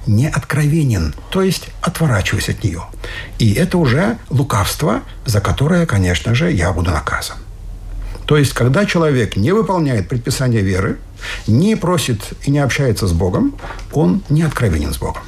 не 0.06 0.28
откровенен, 0.28 1.14
то 1.30 1.42
есть 1.42 1.68
отворачиваюсь 1.80 2.48
от 2.48 2.64
нее. 2.64 2.82
И 3.38 3.52
это 3.54 3.78
уже 3.78 4.18
лукавство, 4.30 5.02
за 5.26 5.40
которое, 5.40 5.86
конечно 5.86 6.34
же, 6.34 6.50
я 6.50 6.72
буду 6.72 6.90
наказан. 6.90 7.36
То 8.26 8.36
есть, 8.38 8.54
когда 8.54 8.86
человек 8.86 9.36
не 9.36 9.52
выполняет 9.52 10.08
предписания 10.08 10.60
веры, 10.60 10.98
не 11.46 11.76
просит 11.76 12.32
и 12.44 12.50
не 12.50 12.58
общается 12.58 13.06
с 13.06 13.12
Богом, 13.12 13.54
он 13.92 14.22
не 14.30 14.42
откровенен 14.42 14.92
с 14.92 14.98
Богом. 14.98 15.22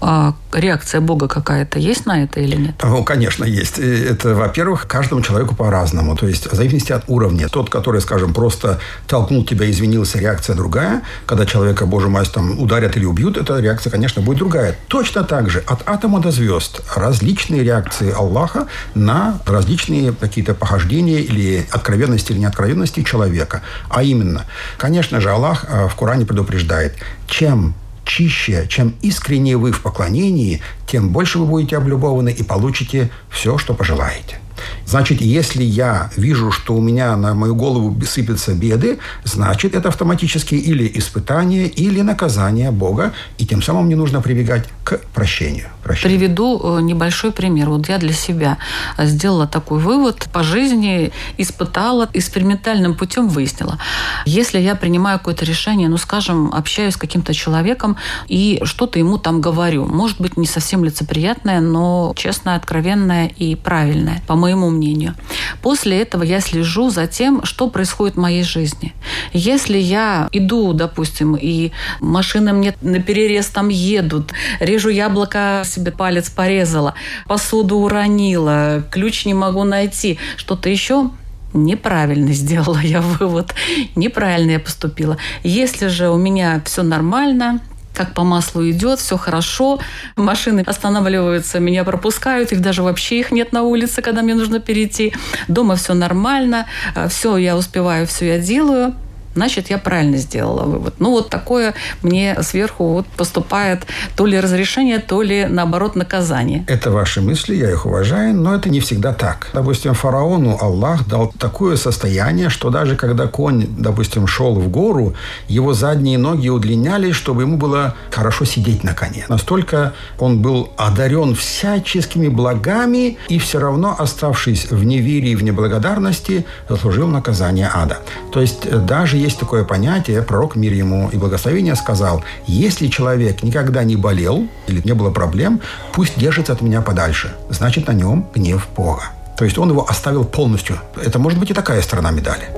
А 0.00 0.34
реакция 0.52 1.00
Бога 1.00 1.28
какая-то 1.28 1.78
есть 1.78 2.06
на 2.06 2.22
это 2.22 2.40
или 2.40 2.56
нет? 2.56 2.74
Ну, 2.82 3.04
конечно, 3.04 3.44
есть. 3.44 3.78
Это, 3.78 4.34
во-первых, 4.34 4.86
каждому 4.86 5.20
человеку 5.20 5.54
по-разному. 5.54 6.16
То 6.16 6.26
есть, 6.26 6.50
в 6.50 6.54
зависимости 6.54 6.92
от 6.92 7.04
уровня. 7.06 7.48
Тот, 7.48 7.68
который, 7.68 8.00
скажем, 8.00 8.32
просто 8.32 8.78
толкнул 9.06 9.44
тебя, 9.44 9.70
извинился, 9.70 10.18
реакция 10.18 10.56
другая. 10.56 11.02
Когда 11.26 11.44
человека, 11.44 11.86
боже 11.86 12.08
мой, 12.08 12.24
там 12.26 12.58
ударят 12.58 12.96
или 12.96 13.04
убьют, 13.04 13.36
эта 13.36 13.58
реакция, 13.60 13.90
конечно, 13.90 14.22
будет 14.22 14.38
другая. 14.38 14.76
Точно 14.88 15.22
так 15.24 15.50
же 15.50 15.62
от 15.66 15.86
атома 15.88 16.20
до 16.20 16.30
звезд 16.30 16.80
различные 16.94 17.62
реакции 17.62 18.10
Аллаха 18.10 18.66
на 18.94 19.38
различные 19.46 20.12
какие-то 20.12 20.54
похождения 20.54 21.20
или 21.20 21.66
откровенности 21.70 22.32
или 22.32 22.38
неоткровенности 22.38 23.02
человека. 23.02 23.62
А 23.88 24.02
именно, 24.02 24.44
конечно 24.78 25.20
же, 25.20 25.30
Аллах 25.30 25.66
э, 25.68 25.88
в 25.88 25.94
Коране 25.94 26.24
предупреждает, 26.26 26.94
чем 27.26 27.74
чище, 28.10 28.66
чем 28.68 28.94
искреннее 29.02 29.56
вы 29.56 29.70
в 29.70 29.82
поклонении, 29.82 30.60
тем 30.86 31.10
больше 31.10 31.38
вы 31.38 31.46
будете 31.46 31.76
облюбованы 31.76 32.32
и 32.32 32.42
получите 32.42 33.08
все, 33.30 33.56
что 33.56 33.72
пожелаете. 33.72 34.40
Значит, 34.86 35.20
если 35.20 35.62
я 35.62 36.10
вижу, 36.16 36.50
что 36.52 36.74
у 36.74 36.80
меня 36.80 37.16
на 37.16 37.34
мою 37.34 37.54
голову 37.54 37.96
сыпятся 38.04 38.54
беды, 38.54 38.98
значит, 39.24 39.74
это 39.74 39.88
автоматически 39.88 40.54
или 40.54 40.90
испытание, 40.94 41.68
или 41.68 42.00
наказание 42.02 42.70
Бога, 42.70 43.12
и 43.38 43.46
тем 43.46 43.62
самым 43.62 43.86
мне 43.86 43.96
нужно 43.96 44.20
прибегать 44.20 44.64
к 44.84 44.98
прощению. 45.14 45.68
прощению. 45.82 46.18
Приведу 46.18 46.78
э, 46.78 46.80
небольшой 46.82 47.30
пример. 47.32 47.68
Вот 47.70 47.88
я 47.88 47.98
для 47.98 48.12
себя 48.12 48.58
сделала 48.98 49.46
такой 49.46 49.78
вывод 49.78 50.28
по 50.32 50.42
жизни, 50.42 51.12
испытала, 51.38 52.08
экспериментальным 52.12 52.94
путем 52.94 53.28
выяснила. 53.28 53.78
Если 54.26 54.58
я 54.58 54.74
принимаю 54.74 55.18
какое-то 55.18 55.44
решение, 55.44 55.88
ну, 55.88 55.96
скажем, 55.96 56.52
общаюсь 56.52 56.94
с 56.94 56.96
каким-то 56.96 57.34
человеком 57.34 57.96
и 58.28 58.60
что-то 58.64 58.98
ему 58.98 59.18
там 59.18 59.40
говорю, 59.40 59.86
может 59.86 60.20
быть, 60.20 60.36
не 60.36 60.46
совсем 60.46 60.84
лицеприятное, 60.84 61.60
но 61.60 62.12
честное, 62.16 62.56
откровенное 62.56 63.26
и 63.28 63.54
правильное, 63.54 64.22
по 64.26 64.34
моему 64.34 64.59
мнению. 64.68 65.14
После 65.62 66.02
этого 66.02 66.22
я 66.22 66.40
слежу 66.40 66.90
за 66.90 67.06
тем, 67.06 67.44
что 67.44 67.70
происходит 67.70 68.16
в 68.16 68.20
моей 68.20 68.42
жизни. 68.42 68.92
Если 69.32 69.78
я 69.78 70.28
иду, 70.32 70.72
допустим, 70.74 71.36
и 71.36 71.70
машины 72.00 72.52
мне 72.52 72.74
на 72.82 73.00
перерез 73.00 73.46
там 73.46 73.68
едут, 73.68 74.32
режу 74.58 74.90
яблоко, 74.90 75.62
себе 75.64 75.92
палец 75.92 76.28
порезала, 76.28 76.94
посуду 77.26 77.76
уронила, 77.78 78.84
ключ 78.90 79.24
не 79.24 79.34
могу 79.34 79.64
найти, 79.64 80.18
что-то 80.36 80.68
еще, 80.68 81.10
неправильно 81.52 82.32
сделала 82.32 82.80
я 82.80 83.00
вывод, 83.00 83.54
неправильно 83.96 84.52
я 84.52 84.60
поступила. 84.60 85.16
Если 85.42 85.88
же 85.88 86.10
у 86.10 86.16
меня 86.16 86.62
все 86.64 86.82
нормально, 86.82 87.60
как 87.94 88.14
по 88.14 88.24
маслу 88.24 88.68
идет, 88.70 88.98
все 89.00 89.16
хорошо. 89.16 89.78
Машины 90.16 90.60
останавливаются, 90.60 91.60
меня 91.60 91.84
пропускают, 91.84 92.52
их 92.52 92.60
даже 92.60 92.82
вообще 92.82 93.20
их 93.20 93.32
нет 93.32 93.52
на 93.52 93.62
улице, 93.62 94.02
когда 94.02 94.22
мне 94.22 94.34
нужно 94.34 94.60
перейти. 94.60 95.12
Дома 95.48 95.76
все 95.76 95.94
нормально, 95.94 96.66
э, 96.94 97.08
все 97.08 97.36
я 97.36 97.56
успеваю, 97.56 98.06
все 98.06 98.26
я 98.26 98.38
делаю 98.38 98.94
значит, 99.34 99.70
я 99.70 99.78
правильно 99.78 100.16
сделала 100.16 100.64
вывод. 100.64 100.94
Ну, 100.98 101.10
вот 101.10 101.30
такое 101.30 101.74
мне 102.02 102.36
сверху 102.42 102.84
вот 102.88 103.06
поступает 103.06 103.86
то 104.16 104.26
ли 104.26 104.40
разрешение, 104.40 104.98
то 104.98 105.22
ли, 105.22 105.46
наоборот, 105.46 105.96
наказание. 105.96 106.64
Это 106.66 106.90
ваши 106.90 107.20
мысли, 107.20 107.54
я 107.54 107.70
их 107.70 107.86
уважаю, 107.86 108.34
но 108.34 108.54
это 108.54 108.70
не 108.70 108.80
всегда 108.80 109.12
так. 109.12 109.48
Допустим, 109.52 109.94
фараону 109.94 110.58
Аллах 110.60 111.06
дал 111.06 111.32
такое 111.38 111.76
состояние, 111.76 112.48
что 112.48 112.70
даже 112.70 112.96
когда 112.96 113.26
конь, 113.26 113.66
допустим, 113.68 114.26
шел 114.26 114.54
в 114.54 114.68
гору, 114.68 115.14
его 115.48 115.74
задние 115.74 116.18
ноги 116.18 116.48
удлинялись, 116.48 117.14
чтобы 117.14 117.42
ему 117.42 117.56
было 117.56 117.94
хорошо 118.10 118.44
сидеть 118.44 118.84
на 118.84 118.94
коне. 118.94 119.26
Настолько 119.28 119.92
он 120.18 120.40
был 120.42 120.70
одарен 120.76 121.34
всяческими 121.34 122.28
благами 122.28 123.18
и 123.28 123.38
все 123.38 123.58
равно, 123.58 123.94
оставшись 123.98 124.70
в 124.70 124.84
неверии 124.84 125.30
и 125.30 125.36
в 125.36 125.42
неблагодарности, 125.42 126.44
заслужил 126.68 127.08
наказание 127.08 127.70
ада. 127.72 127.98
То 128.32 128.40
есть 128.40 128.68
даже 128.86 129.19
есть 129.20 129.38
такое 129.38 129.64
понятие, 129.64 130.22
пророк 130.22 130.56
мир 130.56 130.72
ему 130.72 131.10
и 131.12 131.16
благословение 131.16 131.76
сказал, 131.76 132.24
если 132.46 132.88
человек 132.88 133.42
никогда 133.42 133.84
не 133.84 133.96
болел 133.96 134.46
или 134.66 134.80
не 134.84 134.94
было 134.94 135.10
проблем, 135.10 135.60
пусть 135.92 136.18
держится 136.18 136.52
от 136.52 136.62
меня 136.62 136.80
подальше. 136.80 137.34
Значит, 137.50 137.86
на 137.86 137.92
нем 137.92 138.26
гнев 138.34 138.66
Бога. 138.76 139.04
То 139.36 139.44
есть 139.44 139.58
он 139.58 139.70
его 139.70 139.88
оставил 139.88 140.24
полностью. 140.24 140.78
Это 141.02 141.18
может 141.18 141.38
быть 141.38 141.50
и 141.50 141.54
такая 141.54 141.82
сторона 141.82 142.10
медали. 142.10 142.48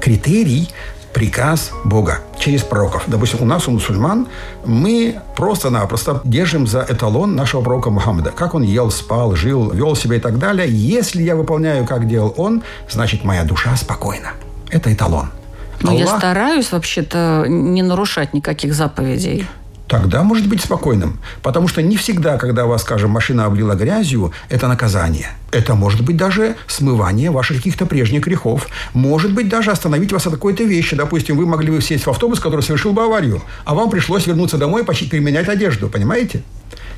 Критерий 0.00 0.70
приказ 1.16 1.72
Бога 1.82 2.18
через 2.38 2.62
пророков. 2.62 3.04
Допустим, 3.06 3.40
у 3.40 3.46
нас, 3.46 3.66
у 3.68 3.70
мусульман, 3.70 4.28
мы 4.66 5.18
просто-напросто 5.34 6.20
держим 6.24 6.66
за 6.66 6.84
эталон 6.86 7.34
нашего 7.34 7.62
пророка 7.62 7.88
Мухаммада. 7.88 8.32
Как 8.32 8.52
он 8.54 8.62
ел, 8.62 8.90
спал, 8.90 9.34
жил, 9.34 9.70
вел 9.70 9.96
себя 9.96 10.16
и 10.16 10.20
так 10.20 10.38
далее. 10.38 10.68
Если 10.68 11.22
я 11.22 11.34
выполняю, 11.34 11.86
как 11.86 12.06
делал 12.06 12.34
он, 12.36 12.62
значит, 12.90 13.24
моя 13.24 13.44
душа 13.44 13.74
спокойна. 13.76 14.32
Это 14.68 14.92
эталон. 14.92 15.30
Но 15.80 15.92
Аллах... 15.92 16.00
я 16.00 16.18
стараюсь 16.18 16.70
вообще-то 16.70 17.46
не 17.48 17.82
нарушать 17.82 18.34
никаких 18.34 18.74
заповедей 18.74 19.46
тогда 19.88 20.22
может 20.22 20.48
быть 20.48 20.62
спокойным. 20.62 21.18
Потому 21.42 21.68
что 21.68 21.82
не 21.82 21.96
всегда, 21.96 22.38
когда 22.38 22.66
вас, 22.66 22.82
скажем, 22.82 23.10
машина 23.10 23.46
облила 23.46 23.74
грязью, 23.74 24.32
это 24.48 24.68
наказание. 24.68 25.28
Это 25.52 25.74
может 25.74 26.02
быть 26.02 26.16
даже 26.16 26.56
смывание 26.66 27.30
ваших 27.30 27.58
каких-то 27.58 27.86
прежних 27.86 28.24
грехов. 28.24 28.68
Может 28.94 29.32
быть 29.32 29.48
даже 29.48 29.70
остановить 29.70 30.12
вас 30.12 30.26
от 30.26 30.34
какой-то 30.34 30.64
вещи. 30.64 30.96
Допустим, 30.96 31.36
вы 31.36 31.46
могли 31.46 31.70
бы 31.70 31.80
сесть 31.80 32.06
в 32.06 32.10
автобус, 32.10 32.40
который 32.40 32.62
совершил 32.62 32.92
бы 32.92 33.04
аварию, 33.04 33.42
а 33.64 33.74
вам 33.74 33.90
пришлось 33.90 34.26
вернуться 34.26 34.58
домой 34.58 34.82
и 34.82 35.04
переменять 35.08 35.48
одежду. 35.48 35.88
Понимаете? 35.88 36.42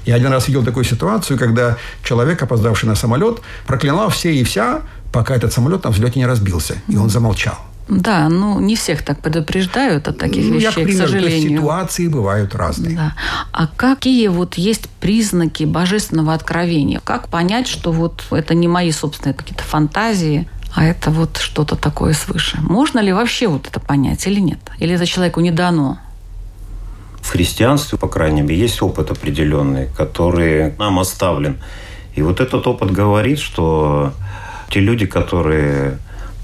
Я 0.06 0.14
один 0.14 0.32
раз 0.32 0.48
видел 0.48 0.64
такую 0.64 0.84
ситуацию, 0.84 1.38
когда 1.38 1.76
человек, 2.02 2.42
опоздавший 2.42 2.88
на 2.88 2.94
самолет, 2.94 3.40
проклинал 3.66 4.08
все 4.08 4.34
и 4.34 4.42
вся, 4.42 4.82
пока 5.12 5.36
этот 5.36 5.52
самолет 5.52 5.84
на 5.84 5.90
взлете 5.90 6.18
не 6.18 6.26
разбился. 6.26 6.76
И 6.88 6.96
он 6.96 7.10
замолчал. 7.10 7.67
Да, 7.88 8.28
ну 8.28 8.60
не 8.60 8.76
всех 8.76 9.02
так 9.02 9.20
предупреждают 9.20 10.08
от 10.08 10.18
таких 10.18 10.44
Ну, 10.44 10.54
вещей, 10.56 10.64
я, 10.64 10.70
к 10.70 10.74
примеру, 10.74 10.96
к 10.96 11.06
сожалению. 11.06 11.58
ситуации 11.58 12.08
бывают 12.08 12.54
разные. 12.54 12.94
Да. 12.96 13.14
А 13.52 13.66
какие 13.66 14.28
вот 14.28 14.54
есть 14.54 14.88
признаки 15.00 15.64
божественного 15.64 16.34
откровения? 16.34 17.00
Как 17.02 17.28
понять, 17.28 17.66
что 17.66 17.90
вот 17.92 18.24
это 18.30 18.54
не 18.54 18.68
мои 18.68 18.92
собственные 18.92 19.34
какие-то 19.34 19.64
фантазии, 19.64 20.46
а 20.74 20.84
это 20.84 21.10
вот 21.10 21.38
что-то 21.38 21.76
такое 21.76 22.12
свыше? 22.12 22.58
Можно 22.60 22.98
ли 22.98 23.12
вообще 23.12 23.46
вот 23.46 23.66
это 23.66 23.80
понять 23.80 24.26
или 24.26 24.38
нет? 24.38 24.58
Или 24.78 24.94
это 24.94 25.06
человеку 25.06 25.40
не 25.40 25.50
дано? 25.50 25.98
В 27.22 27.30
христианстве, 27.30 27.98
по 27.98 28.08
крайней 28.08 28.42
мере, 28.42 28.60
есть 28.60 28.80
опыт 28.82 29.10
определенный, 29.10 29.88
который 29.96 30.74
нам 30.78 30.98
оставлен. 30.98 31.56
И 32.14 32.22
вот 32.22 32.40
этот 32.40 32.66
опыт 32.66 32.90
говорит, 32.90 33.38
что 33.38 34.12
те 34.70 34.80
люди, 34.80 35.06
которые 35.06 35.98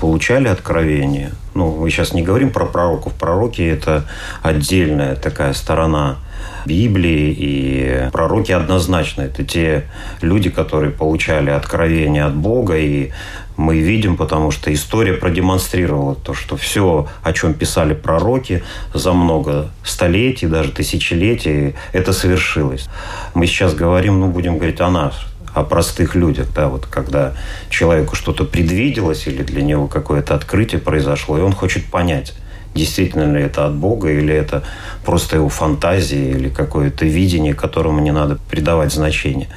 получали 0.04 0.49
откровение, 0.49 1.30
ну, 1.54 1.76
мы 1.80 1.88
сейчас 1.88 2.12
не 2.12 2.20
говорим 2.20 2.50
про 2.50 2.66
пророков, 2.66 3.14
пророки– 3.14 3.62
это 3.62 4.04
отдельная 4.42 5.16
такая 5.16 5.54
сторона 5.54 6.18
Библии, 6.66 7.34
и 7.38 8.11
пророки 8.12 8.52
однозначно– 8.52 9.23
это 9.23 9.44
те 9.44 9.84
люди, 10.20 10.50
которые 10.50 10.92
получали 10.92 11.49
откровение 11.49 12.25
от 12.25 12.34
Бога, 12.34 12.76
и 12.76 13.12
мы 13.56 13.78
видим, 13.78 14.18
потому 14.18 14.50
что 14.50 14.70
история 14.75 15.14
продемонстрировала 15.14 16.16
то, 16.16 16.34
что 16.34 16.58
все, 16.58 17.08
о 17.23 17.32
чем 17.32 17.54
писали 17.54 17.94
пророки 17.94 18.62
за 18.92 19.14
много 19.14 19.70
столетий, 19.84 20.49
даже 20.49 20.70
тысячелетий, 20.70 21.76
это 21.94 22.12
совершилось. 22.12 22.88
Мы 23.32 23.46
сейчас 23.46 23.75
говорим, 23.75 24.20
ну, 24.20 24.28
будем 24.28 24.58
говорить 24.58 24.82
о 24.82 24.90
нас, 24.90 25.14
о 25.54 25.62
простых 25.62 26.16
людях, 26.16 26.49
да, 26.54 26.68
вот 26.68 26.87
когда 26.87 27.32
человеку 27.70 28.16
что-то 28.16 28.44
предвиделось 28.44 29.26
или 29.28 29.42
для 29.42 29.62
него 29.62 29.87
какое-то 29.87 30.34
открытие 30.34 30.80
произошло, 30.80 31.38
и 31.38 31.40
он 31.40 31.52
хочет 31.52 31.87
понять, 31.87 32.34
действительно 32.75 33.32
ли 33.32 33.42
это 33.42 33.64
от 33.66 33.75
Бога, 33.75 34.11
или 34.11 34.34
это 34.34 34.64
просто 35.04 35.37
его 35.37 35.49
фантазия, 35.49 36.32
или 36.32 36.49
какое-то 36.49 37.06
видение, 37.06 37.54
которому 37.54 38.00
не 38.00 38.11
надо 38.11 38.38
придавать 38.50 38.92
значение. 38.92 39.49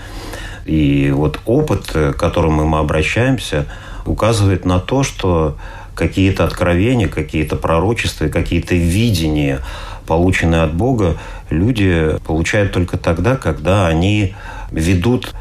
И 0.65 1.11
вот 1.15 1.39
опыт, 1.45 1.87
к 1.91 2.13
которому 2.13 2.65
мы 2.65 2.77
обращаемся, 2.77 3.65
указывает 4.05 4.65
на 4.65 4.79
то, 4.79 5.01
что 5.01 5.57
какие-то 5.95 6.43
откровения, 6.43 7.07
какие-то 7.07 7.55
пророчества, 7.55 8.27
какие-то 8.27 8.75
видения, 8.75 9.61
полученные 10.05 10.61
от 10.61 10.75
Бога, 10.75 11.17
люди 11.49 12.15
получают 12.25 12.71
только 12.71 12.97
тогда, 12.97 13.35
когда 13.35 13.87
они 13.87 14.35
ведут 14.71 15.33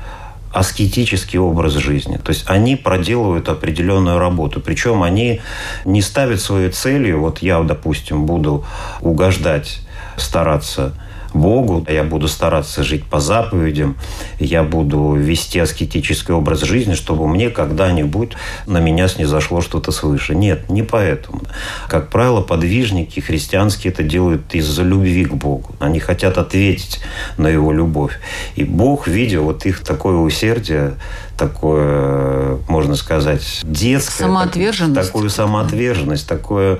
аскетический 0.56 1.38
образ 1.38 1.74
жизни. 1.74 2.16
То 2.16 2.30
есть 2.30 2.44
они 2.46 2.76
проделывают 2.76 3.50
определенную 3.50 4.18
работу. 4.18 4.60
Причем 4.60 5.02
они 5.02 5.42
не 5.84 6.00
ставят 6.00 6.40
своей 6.40 6.70
целью, 6.70 7.20
вот 7.20 7.40
я, 7.40 7.60
допустим, 7.60 8.24
буду 8.24 8.64
угождать, 9.02 9.80
стараться 10.16 10.94
Богу, 11.36 11.84
я 11.88 12.02
буду 12.02 12.28
стараться 12.28 12.82
жить 12.82 13.04
по 13.04 13.20
заповедям, 13.20 13.96
я 14.38 14.62
буду 14.62 15.14
вести 15.14 15.58
аскетический 15.58 16.34
образ 16.34 16.62
жизни, 16.62 16.94
чтобы 16.94 17.28
мне 17.28 17.50
когда-нибудь 17.50 18.32
на 18.66 18.78
меня 18.78 19.08
снизошло 19.08 19.60
что-то 19.60 19.92
свыше. 19.92 20.34
Нет, 20.34 20.68
не 20.68 20.82
поэтому. 20.82 21.42
Как 21.88 22.10
правило, 22.10 22.40
подвижники 22.40 23.20
христианские 23.20 23.92
это 23.92 24.02
делают 24.02 24.54
из-за 24.54 24.82
любви 24.82 25.24
к 25.24 25.34
Богу. 25.34 25.74
Они 25.78 26.00
хотят 26.00 26.38
ответить 26.38 27.00
на 27.36 27.48
его 27.48 27.72
любовь. 27.72 28.18
И 28.56 28.64
Бог, 28.64 29.06
видя 29.06 29.40
вот 29.40 29.66
их 29.66 29.82
такое 29.82 30.16
усердие, 30.16 30.94
такое, 31.36 32.58
можно 32.68 32.96
сказать, 32.96 33.60
детское. 33.62 34.24
Самоотверженность. 34.24 35.06
Такую 35.06 35.30
самоотверженность, 35.30 36.28
такое 36.28 36.78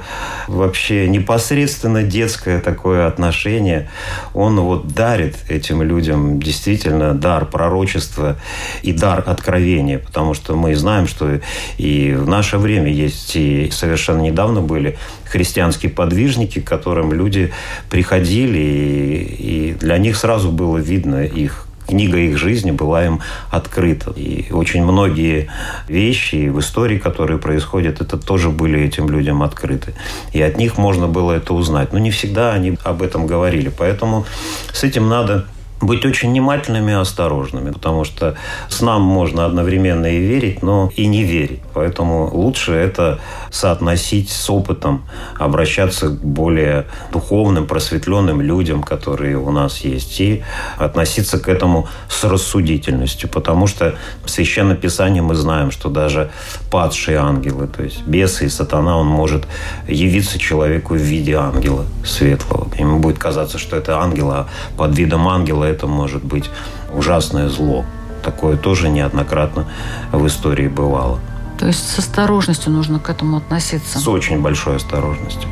вообще 0.48 1.08
непосредственно 1.08 2.02
детское 2.02 2.60
такое 2.60 3.06
отношение. 3.06 3.90
Он 4.34 4.58
вот 4.60 4.88
дарит 4.88 5.36
этим 5.48 5.82
людям 5.82 6.40
действительно 6.40 7.14
дар 7.14 7.46
пророчества 7.46 8.36
и 8.82 8.92
дар 8.92 9.22
откровения, 9.26 9.98
потому 9.98 10.34
что 10.34 10.56
мы 10.56 10.74
знаем, 10.74 11.06
что 11.06 11.40
и 11.76 12.12
в 12.12 12.28
наше 12.28 12.58
время 12.58 12.90
есть, 12.90 13.36
и 13.36 13.70
совершенно 13.70 14.22
недавно 14.22 14.60
были 14.60 14.98
христианские 15.24 15.90
подвижники, 15.92 16.60
к 16.60 16.64
которым 16.64 17.12
люди 17.12 17.52
приходили, 17.90 18.58
и, 18.58 19.70
и 19.70 19.74
для 19.74 19.98
них 19.98 20.16
сразу 20.16 20.50
было 20.50 20.78
видно 20.78 21.24
их 21.24 21.65
книга 21.86 22.18
их 22.18 22.36
жизни 22.36 22.70
была 22.70 23.04
им 23.04 23.20
открыта. 23.50 24.12
И 24.12 24.52
очень 24.52 24.84
многие 24.84 25.48
вещи 25.88 26.48
в 26.48 26.60
истории, 26.60 26.98
которые 26.98 27.38
происходят, 27.38 28.00
это 28.00 28.16
тоже 28.16 28.50
были 28.50 28.80
этим 28.80 29.08
людям 29.08 29.42
открыты. 29.42 29.94
И 30.32 30.42
от 30.42 30.58
них 30.58 30.78
можно 30.78 31.06
было 31.08 31.32
это 31.32 31.54
узнать. 31.54 31.92
Но 31.92 31.98
не 31.98 32.10
всегда 32.10 32.52
они 32.52 32.78
об 32.84 33.02
этом 33.02 33.26
говорили. 33.26 33.72
Поэтому 33.76 34.26
с 34.72 34.84
этим 34.84 35.08
надо 35.08 35.46
быть 35.80 36.06
очень 36.06 36.30
внимательными 36.30 36.92
и 36.92 36.94
осторожными, 36.94 37.70
потому 37.70 38.04
что 38.04 38.36
с 38.68 38.80
нам 38.80 39.02
можно 39.02 39.44
одновременно 39.44 40.06
и 40.06 40.18
верить, 40.18 40.62
но 40.62 40.90
и 40.96 41.06
не 41.06 41.22
верить. 41.22 41.60
Поэтому 41.74 42.30
лучше 42.32 42.72
это 42.72 43.18
соотносить 43.50 44.30
с 44.30 44.48
опытом, 44.48 45.04
обращаться 45.38 46.08
к 46.08 46.24
более 46.24 46.86
духовным, 47.12 47.66
просветленным 47.66 48.40
людям, 48.40 48.82
которые 48.82 49.36
у 49.36 49.50
нас 49.50 49.80
есть, 49.80 50.20
и 50.20 50.42
относиться 50.78 51.38
к 51.38 51.48
этому 51.48 51.88
с 52.08 52.24
рассудительностью, 52.24 53.28
потому 53.28 53.66
что 53.66 53.96
в 54.24 54.30
Священном 54.30 54.78
Писании 54.78 55.20
мы 55.20 55.34
знаем, 55.34 55.70
что 55.70 55.90
даже 55.90 56.30
падшие 56.70 57.18
ангелы, 57.18 57.66
то 57.66 57.82
есть 57.82 58.02
бесы 58.06 58.46
и 58.46 58.48
сатана, 58.48 58.96
он 58.96 59.06
может 59.06 59.46
явиться 59.86 60.38
человеку 60.38 60.94
в 60.94 60.98
виде 60.98 61.34
ангела 61.34 61.84
светлого. 62.04 62.66
Ему 62.78 62.98
будет 62.98 63.18
казаться, 63.18 63.58
что 63.58 63.76
это 63.76 63.98
ангел, 63.98 64.30
а 64.30 64.48
под 64.76 64.96
видом 64.96 65.28
ангела 65.28 65.65
это 65.66 65.86
может 65.86 66.24
быть 66.24 66.50
ужасное 66.94 67.48
зло. 67.48 67.84
Такое 68.22 68.56
тоже 68.56 68.88
неоднократно 68.88 69.68
в 70.12 70.26
истории 70.26 70.68
бывало. 70.68 71.18
То 71.58 71.66
есть 71.66 71.88
с 71.88 71.98
осторожностью 71.98 72.72
нужно 72.72 72.98
к 72.98 73.08
этому 73.08 73.38
относиться. 73.38 73.98
С 73.98 74.08
очень 74.08 74.42
большой 74.42 74.76
осторожностью. 74.76 75.48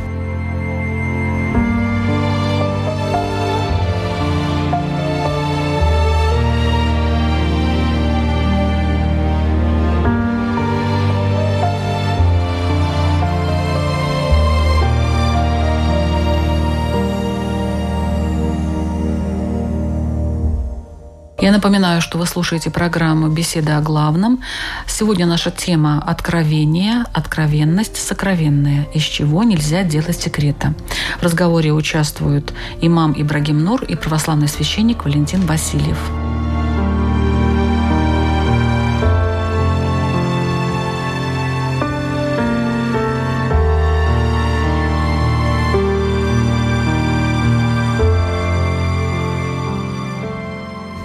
Я 21.44 21.52
напоминаю, 21.52 22.00
что 22.00 22.16
вы 22.16 22.24
слушаете 22.24 22.70
программу 22.70 23.28
«Беседа 23.28 23.76
о 23.76 23.83
главном». 23.83 24.40
Сегодня 24.87 25.26
наша 25.26 25.50
тема 25.50 26.02
«Откровение», 26.02 27.04
«Откровенность», 27.12 27.98
«Сокровенное», 27.98 28.87
из 28.94 29.02
чего 29.02 29.42
нельзя 29.44 29.83
делать 29.83 30.18
секрета. 30.18 30.72
В 31.20 31.22
разговоре 31.22 31.74
участвуют 31.74 32.54
имам 32.80 33.12
Ибрагим 33.14 33.62
Нур 33.62 33.85
и 33.85 33.94
православный 33.94 34.48
священник 34.48 35.04
Валентин 35.04 35.42
Васильев. 35.42 35.98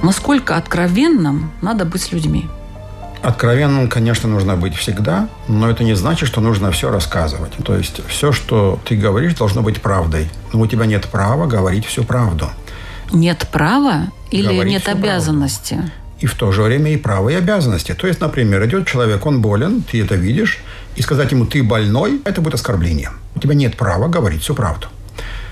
Насколько 0.09 0.57
откровенным 0.57 1.51
надо 1.61 1.85
быть 1.85 2.01
с 2.01 2.11
людьми? 2.11 2.49
Откровенным, 3.21 3.87
конечно, 3.87 4.27
нужно 4.27 4.55
быть 4.55 4.73
всегда, 4.73 5.29
но 5.47 5.69
это 5.69 5.83
не 5.83 5.93
значит, 5.93 6.27
что 6.27 6.41
нужно 6.41 6.71
все 6.71 6.89
рассказывать. 6.89 7.51
То 7.63 7.75
есть 7.75 8.01
все, 8.07 8.31
что 8.31 8.79
ты 8.85 8.95
говоришь, 8.95 9.35
должно 9.35 9.61
быть 9.61 9.83
правдой. 9.83 10.31
Но 10.51 10.61
у 10.61 10.65
тебя 10.65 10.87
нет 10.87 11.07
права 11.09 11.45
говорить 11.45 11.85
всю 11.85 12.03
правду. 12.03 12.49
Нет 13.13 13.47
права 13.51 14.07
или 14.31 14.47
Говорить 14.47 14.73
нет 14.73 14.87
обязанности? 14.87 15.91
И 16.19 16.25
в 16.25 16.33
то 16.33 16.51
же 16.51 16.63
время 16.63 16.91
и 16.91 16.97
право, 16.97 17.29
и 17.29 17.35
обязанности. 17.35 17.93
То 17.93 18.07
есть, 18.07 18.19
например, 18.19 18.65
идет 18.65 18.87
человек, 18.87 19.23
он 19.27 19.43
болен, 19.43 19.83
ты 19.83 20.01
это 20.01 20.15
видишь, 20.15 20.57
и 20.95 21.03
сказать 21.03 21.31
ему 21.31 21.45
«ты 21.45 21.61
больной»– 21.61 22.19
это 22.25 22.41
будет 22.41 22.55
оскорбление. 22.55 23.11
У 23.35 23.39
тебя 23.39 23.53
нет 23.53 23.77
права 23.77 24.07
говорить 24.07 24.41
всю 24.41 24.55
правду. 24.55 24.87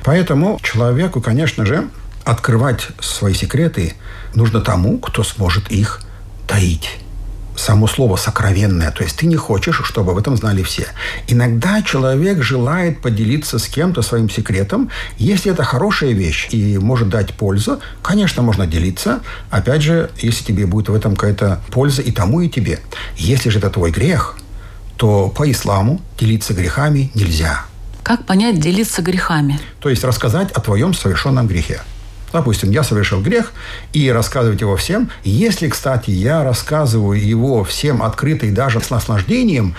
Поэтому 0.03 0.59
человеку, 0.63 1.21
конечно 1.21 1.63
же, 1.63 1.87
открывать 2.27 2.89
свои 2.99 3.33
секреты 3.33 3.93
нужно 4.35 4.59
тому, 4.59 4.97
кто 4.99 5.23
сможет 5.23 5.71
их 5.71 6.01
таить. 6.45 6.89
Само 7.55 7.87
слово 7.87 8.17
«сокровенное», 8.17 8.91
то 8.91 9.03
есть 9.03 9.17
ты 9.17 9.25
не 9.25 9.35
хочешь, 9.35 9.81
чтобы 9.83 10.11
об 10.11 10.17
этом 10.19 10.37
знали 10.37 10.61
все. 10.61 10.87
Иногда 11.27 11.81
человек 11.81 12.43
желает 12.43 13.01
поделиться 13.01 13.57
с 13.57 13.67
кем-то 13.67 14.03
своим 14.03 14.29
секретом. 14.29 14.91
Если 15.17 15.51
это 15.51 15.63
хорошая 15.63 16.11
вещь 16.11 16.49
и 16.51 16.77
может 16.77 17.09
дать 17.09 17.33
пользу, 17.33 17.79
конечно, 18.03 18.43
можно 18.43 18.67
делиться. 18.67 19.21
Опять 19.49 19.81
же, 19.81 20.11
если 20.21 20.43
тебе 20.43 20.67
будет 20.67 20.89
в 20.89 20.93
этом 20.93 21.15
какая-то 21.15 21.61
польза 21.71 22.03
и 22.03 22.11
тому, 22.11 22.41
и 22.41 22.49
тебе. 22.49 22.79
Если 23.15 23.49
же 23.49 23.57
это 23.57 23.71
твой 23.71 23.89
грех, 23.89 24.37
то 24.97 25.29
по 25.29 25.49
исламу 25.49 25.99
делиться 26.19 26.53
грехами 26.53 27.09
нельзя. 27.15 27.65
Как 28.03 28.25
понять 28.25 28.59
делиться 28.59 29.01
грехами? 29.01 29.59
То 29.79 29.89
есть 29.89 30.03
рассказать 30.03 30.51
о 30.51 30.61
твоем 30.61 30.93
совершенном 30.93 31.47
грехе. 31.47 31.81
Допустим, 32.33 32.71
я 32.71 32.83
совершил 32.83 33.21
грех, 33.21 33.53
и 33.93 34.09
рассказывать 34.11 34.61
его 34.61 34.75
всем. 34.75 35.09
Если, 35.23 35.69
кстати, 35.69 36.11
я 36.11 36.43
рассказываю 36.43 37.19
его 37.19 37.63
всем 37.63 38.03
открыто 38.03 38.45
и 38.45 38.51
даже 38.51 38.81
с 38.81 38.89
наслаждением, 38.89 39.75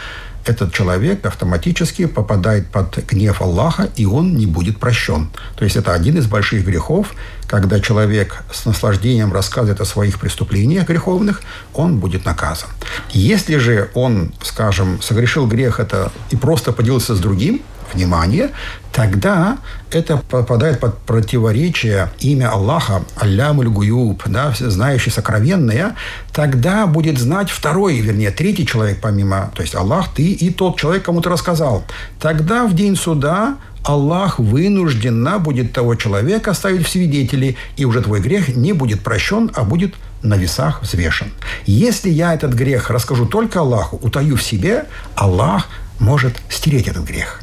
этот 0.48 0.72
человек 0.72 1.26
автоматически 1.26 2.06
попадает 2.06 2.68
под 2.68 3.04
гнев 3.06 3.42
Аллаха, 3.42 3.90
и 3.96 4.06
он 4.06 4.36
не 4.36 4.46
будет 4.46 4.78
прощен. 4.78 5.28
То 5.56 5.64
есть 5.64 5.76
это 5.76 5.92
один 5.92 6.16
из 6.16 6.26
больших 6.26 6.64
грехов, 6.64 7.12
когда 7.46 7.80
человек 7.80 8.42
с 8.50 8.64
наслаждением 8.64 9.30
рассказывает 9.30 9.80
о 9.82 9.84
своих 9.84 10.18
преступлениях 10.18 10.88
греховных, 10.88 11.42
он 11.74 11.98
будет 11.98 12.24
наказан. 12.24 12.70
Если 13.10 13.56
же 13.56 13.90
он, 13.92 14.32
скажем, 14.42 15.02
согрешил 15.02 15.46
грех 15.46 15.80
это 15.80 16.10
и 16.30 16.36
просто 16.36 16.72
поделился 16.72 17.14
с 17.14 17.20
другим, 17.20 17.60
внимание, 17.94 18.50
тогда 18.92 19.58
это 19.90 20.16
попадает 20.16 20.80
под 20.80 20.98
противоречие 20.98 22.10
имя 22.20 22.50
Аллаха, 22.50 23.02
Аллямуль 23.16 23.68
Гуюб, 23.68 24.22
да, 24.26 24.52
знающий 24.58 25.10
сокровенное, 25.10 25.94
тогда 26.32 26.86
будет 26.86 27.18
знать 27.18 27.50
второй, 27.50 27.98
вернее, 28.00 28.30
третий 28.30 28.66
человек 28.66 28.98
помимо, 29.00 29.50
то 29.54 29.62
есть 29.62 29.74
Аллах, 29.74 30.08
ты 30.14 30.22
и 30.22 30.50
тот 30.50 30.78
человек, 30.78 31.04
кому 31.04 31.20
ты 31.20 31.30
рассказал. 31.30 31.84
Тогда 32.20 32.66
в 32.66 32.74
день 32.74 32.96
суда 32.96 33.56
Аллах 33.84 34.38
вынужденно 34.38 35.38
будет 35.38 35.72
того 35.72 35.94
человека 35.94 36.50
оставить 36.50 36.86
в 36.86 36.90
свидетели, 36.90 37.56
и 37.76 37.84
уже 37.84 38.02
твой 38.02 38.20
грех 38.20 38.48
не 38.48 38.72
будет 38.72 39.02
прощен, 39.02 39.50
а 39.54 39.64
будет 39.64 39.94
на 40.22 40.34
весах 40.34 40.82
взвешен. 40.82 41.30
Если 41.64 42.10
я 42.10 42.34
этот 42.34 42.52
грех 42.52 42.90
расскажу 42.90 43.26
только 43.26 43.60
Аллаху, 43.60 43.96
утаю 43.96 44.36
в 44.36 44.42
себе, 44.42 44.84
Аллах 45.14 45.68
может 45.98 46.34
стереть 46.50 46.88
этот 46.88 47.04
грех. 47.04 47.40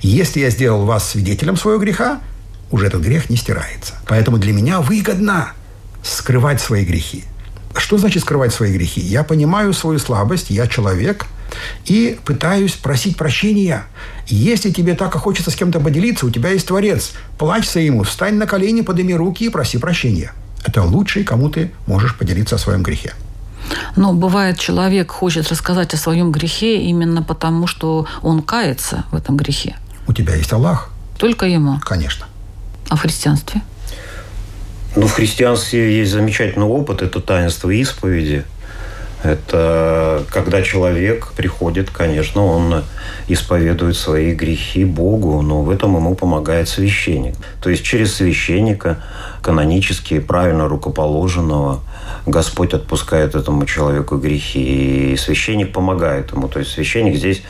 Если 0.00 0.40
я 0.40 0.50
сделал 0.50 0.84
вас 0.84 1.08
свидетелем 1.10 1.56
своего 1.56 1.80
греха, 1.80 2.20
уже 2.70 2.86
этот 2.86 3.02
грех 3.02 3.30
не 3.30 3.36
стирается. 3.36 3.94
Поэтому 4.06 4.38
для 4.38 4.52
меня 4.52 4.80
выгодно 4.80 5.52
скрывать 6.02 6.60
свои 6.60 6.84
грехи. 6.84 7.24
Что 7.76 7.98
значит 7.98 8.22
скрывать 8.22 8.52
свои 8.52 8.72
грехи? 8.72 9.00
Я 9.00 9.22
понимаю 9.22 9.72
свою 9.72 9.98
слабость, 9.98 10.50
я 10.50 10.66
человек, 10.66 11.26
и 11.84 12.18
пытаюсь 12.24 12.72
просить 12.72 13.16
прощения. 13.16 13.84
Если 14.26 14.70
тебе 14.70 14.94
так 14.94 15.14
и 15.14 15.18
хочется 15.18 15.50
с 15.50 15.54
кем-то 15.54 15.80
поделиться, 15.80 16.26
у 16.26 16.30
тебя 16.30 16.50
есть 16.50 16.66
Творец. 16.66 17.12
Плачься 17.38 17.80
ему, 17.80 18.02
встань 18.02 18.34
на 18.34 18.46
колени, 18.46 18.80
подними 18.80 19.14
руки 19.14 19.44
и 19.44 19.48
проси 19.48 19.78
прощения. 19.78 20.32
Это 20.64 20.82
лучший, 20.82 21.24
кому 21.24 21.50
ты 21.50 21.70
можешь 21.86 22.16
поделиться 22.16 22.56
о 22.56 22.58
своем 22.58 22.82
грехе. 22.82 23.14
Но 23.96 24.12
бывает, 24.12 24.58
человек 24.58 25.10
хочет 25.10 25.48
рассказать 25.48 25.94
о 25.94 25.96
своем 25.96 26.32
грехе 26.32 26.82
именно 26.82 27.22
потому, 27.22 27.66
что 27.66 28.06
он 28.22 28.42
кается 28.42 29.04
в 29.10 29.16
этом 29.16 29.36
грехе. 29.36 29.76
У 30.06 30.12
тебя 30.12 30.34
есть 30.34 30.52
Аллах? 30.52 30.90
Только 31.18 31.46
ему? 31.46 31.78
Конечно. 31.84 32.26
А 32.88 32.96
в 32.96 33.00
христианстве? 33.00 33.60
Ну, 34.96 35.06
в 35.06 35.12
христианстве 35.12 35.98
есть 35.98 36.12
замечательный 36.12 36.66
опыт, 36.66 37.02
это 37.02 37.20
таинство 37.20 37.70
исповеди. 37.70 38.44
Это 39.22 40.24
когда 40.30 40.62
человек 40.62 41.32
приходит, 41.36 41.90
конечно, 41.90 42.44
он 42.44 42.84
исповедует 43.26 43.96
свои 43.96 44.32
грехи 44.32 44.84
Богу, 44.84 45.42
но 45.42 45.62
в 45.62 45.70
этом 45.70 45.96
ему 45.96 46.14
помогает 46.14 46.68
священник. 46.68 47.34
То 47.60 47.68
есть 47.68 47.82
через 47.82 48.14
священника, 48.14 49.02
канонически 49.42 50.20
правильно 50.20 50.68
рукоположенного, 50.68 51.80
Господь 52.26 52.74
отпускает 52.74 53.34
этому 53.34 53.66
человеку 53.66 54.16
грехи, 54.16 55.12
и 55.12 55.16
священник 55.16 55.72
помогает 55.72 56.32
ему. 56.32 56.48
То 56.48 56.60
есть 56.60 56.72
священник 56.72 57.16
здесь 57.16 57.42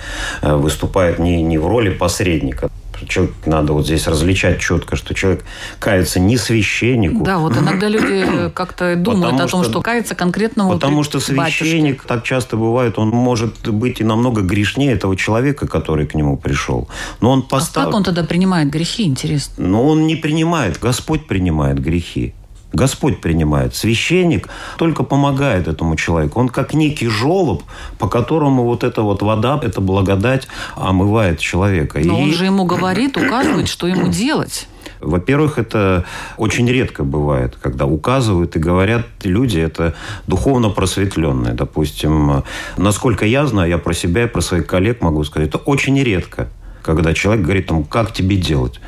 э, 0.43 0.55
выступает 0.55 1.19
не, 1.19 1.43
не 1.43 1.59
в 1.59 1.67
роли 1.67 1.91
посредника, 1.91 2.71
человек, 3.07 3.35
надо 3.47 3.73
вот 3.73 3.85
здесь 3.85 4.07
различать 4.07 4.61
четко, 4.61 4.97
что 4.97 5.15
человек 5.15 5.45
кается 5.79 6.19
не 6.21 6.37
священнику. 6.37 7.25
Да, 7.25 7.39
вот 7.39 7.57
иногда 7.57 7.89
люди 7.89 8.51
как-то 8.55 8.97
думают 8.97 9.33
потому 9.33 9.49
о 9.49 9.49
том, 9.49 9.63
что, 9.63 9.73
что 9.73 9.83
кается 9.83 10.15
конкретному 10.15 10.73
Потому 10.73 11.05
что 11.05 11.21
священник, 11.21 11.97
батюшке. 11.97 12.09
так 12.09 12.25
часто 12.25 12.57
бывает, 12.57 12.99
он 12.99 13.11
может 13.11 13.69
быть 13.69 14.01
и 14.01 14.05
намного 14.05 14.43
грешнее 14.43 14.93
этого 14.93 15.17
человека, 15.17 15.67
который 15.67 16.07
к 16.07 16.15
нему 16.15 16.37
пришел. 16.37 16.89
Но 17.21 17.31
он 17.31 17.43
постав... 17.43 17.85
А 17.85 17.87
как 17.87 17.95
он 17.95 18.05
тогда 18.05 18.25
принимает 18.25 18.71
грехи, 18.71 19.05
интересно? 19.05 19.67
Но 19.67 19.87
он 19.87 20.07
не 20.07 20.17
принимает, 20.17 20.79
Господь 20.81 21.27
принимает 21.27 21.81
грехи. 21.81 22.35
Господь 22.73 23.21
принимает. 23.21 23.75
Священник 23.75 24.49
только 24.77 25.03
помогает 25.03 25.69
этому 25.69 25.97
человеку. 25.97 26.41
Он 26.41 26.49
как 26.49 26.75
некий 26.75 27.09
желоб, 27.09 27.63
по 27.99 28.09
которому 28.09 28.65
вот 28.65 28.85
эта 28.85 29.03
вот 29.03 29.23
вода, 29.23 29.59
эта 29.63 29.81
благодать 29.81 30.49
омывает 30.77 31.39
человека. 31.39 31.99
Но 32.01 32.19
и... 32.19 32.23
он 32.23 32.33
же 32.33 32.45
ему 32.45 32.65
говорит, 32.65 33.17
указывает, 33.17 33.69
что 33.69 33.87
ему 33.87 34.09
делать. 34.09 34.69
Во-первых, 35.01 35.59
это 35.59 36.05
очень 36.37 36.69
редко 36.69 37.05
бывает, 37.05 37.57
когда 37.61 37.87
указывают 37.87 38.57
и 38.57 38.59
говорят 38.59 39.07
люди, 39.23 39.59
это 39.61 39.95
духовно 40.27 40.71
просветленные. 40.71 41.55
Допустим, 41.55 42.43
насколько 42.77 43.25
я 43.25 43.47
знаю, 43.47 43.71
я 43.71 43.79
про 43.79 43.95
себя 43.95 44.25
и 44.25 44.27
про 44.27 44.41
своих 44.41 44.67
коллег 44.67 45.01
могу 45.01 45.23
сказать, 45.25 45.49
это 45.49 45.59
очень 45.59 46.03
редко, 46.03 46.49
когда 46.83 47.15
человек 47.15 47.45
говорит, 47.45 47.67
там, 47.69 47.85
как 47.85 48.13
тебе 48.13 48.37
делать. 48.37 48.81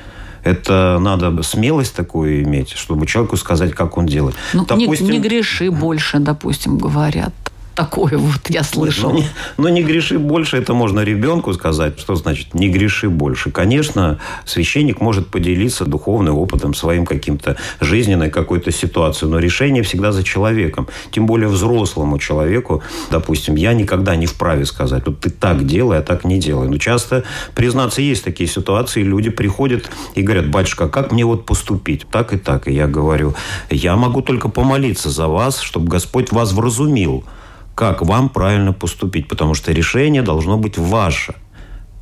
Это 0.44 0.98
надо 1.00 1.42
смелость 1.42 1.94
такую 1.94 2.42
иметь, 2.42 2.70
чтобы 2.70 3.06
человеку 3.06 3.36
сказать, 3.36 3.72
как 3.72 3.96
он 3.96 4.06
делает. 4.06 4.36
Ну, 4.52 4.64
допустим, 4.64 5.06
не, 5.06 5.18
не 5.18 5.20
греши 5.20 5.70
больше, 5.70 6.18
допустим, 6.18 6.78
говорят 6.78 7.34
такое 7.80 8.18
вот 8.18 8.50
я 8.50 8.62
слышал. 8.62 9.10
Но 9.10 9.18
не, 9.18 9.26
но 9.56 9.68
не 9.70 9.82
греши 9.82 10.18
больше, 10.18 10.58
это 10.58 10.74
можно 10.74 11.00
ребенку 11.00 11.54
сказать. 11.54 11.98
Что 11.98 12.14
значит 12.14 12.52
не 12.52 12.68
греши 12.68 13.08
больше? 13.08 13.50
Конечно, 13.50 14.18
священник 14.44 15.00
может 15.00 15.28
поделиться 15.28 15.86
духовным 15.86 16.36
опытом, 16.36 16.74
своим 16.74 17.06
каким-то 17.06 17.56
жизненной 17.80 18.30
какой-то 18.30 18.70
ситуацией, 18.70 19.30
но 19.30 19.38
решение 19.38 19.82
всегда 19.82 20.12
за 20.12 20.22
человеком. 20.24 20.88
Тем 21.10 21.24
более 21.24 21.48
взрослому 21.48 22.18
человеку, 22.18 22.82
допустим, 23.10 23.54
я 23.54 23.72
никогда 23.72 24.14
не 24.14 24.26
вправе 24.26 24.66
сказать, 24.66 25.06
вот 25.06 25.20
ты 25.20 25.30
так 25.30 25.66
делай, 25.66 26.00
а 26.00 26.02
так 26.02 26.24
не 26.24 26.38
делай. 26.38 26.68
Но 26.68 26.76
часто, 26.76 27.24
признаться, 27.54 28.02
есть 28.02 28.24
такие 28.24 28.48
ситуации, 28.48 29.02
люди 29.02 29.30
приходят 29.30 29.90
и 30.14 30.20
говорят, 30.20 30.50
батюшка, 30.50 30.86
как 30.88 31.12
мне 31.12 31.24
вот 31.24 31.46
поступить? 31.46 32.06
Так 32.10 32.34
и 32.34 32.36
так. 32.36 32.68
И 32.68 32.74
я 32.74 32.86
говорю, 32.86 33.34
я 33.70 33.96
могу 33.96 34.20
только 34.20 34.50
помолиться 34.50 35.08
за 35.08 35.28
вас, 35.28 35.60
чтобы 35.60 35.88
Господь 35.88 36.30
вас 36.30 36.52
вразумил 36.52 37.24
как 37.80 38.02
вам 38.02 38.28
правильно 38.28 38.74
поступить, 38.74 39.26
потому 39.26 39.54
что 39.54 39.72
решение 39.72 40.20
должно 40.20 40.58
быть 40.58 40.76
ваше 40.76 41.34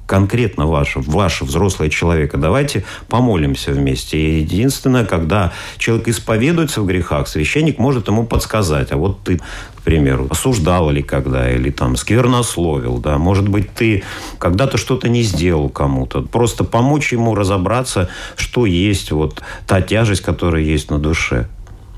конкретно 0.06 0.66
ваше, 0.66 0.98
ваше 0.98 1.44
взрослое 1.44 1.88
человека. 1.88 2.36
Давайте 2.36 2.84
помолимся 3.08 3.70
вместе. 3.70 4.18
И 4.18 4.40
единственное, 4.40 5.04
когда 5.04 5.52
человек 5.76 6.08
исповедуется 6.08 6.80
в 6.80 6.86
грехах, 6.86 7.28
священник 7.28 7.78
может 7.78 8.08
ему 8.08 8.24
подсказать. 8.26 8.90
А 8.90 8.96
вот 8.96 9.20
ты, 9.22 9.38
к 9.38 9.82
примеру, 9.84 10.26
осуждал 10.30 10.90
ли 10.90 11.02
когда, 11.04 11.48
или 11.48 11.70
там 11.70 11.94
сквернословил, 11.94 12.98
да, 12.98 13.16
может 13.16 13.48
быть, 13.48 13.72
ты 13.72 14.02
когда-то 14.38 14.78
что-то 14.78 15.08
не 15.08 15.22
сделал 15.22 15.68
кому-то. 15.68 16.22
Просто 16.22 16.64
помочь 16.64 17.12
ему 17.12 17.36
разобраться, 17.36 18.08
что 18.34 18.66
есть 18.66 19.12
вот 19.12 19.42
та 19.68 19.80
тяжесть, 19.80 20.22
которая 20.22 20.62
есть 20.62 20.90
на 20.90 20.98
душе 20.98 21.46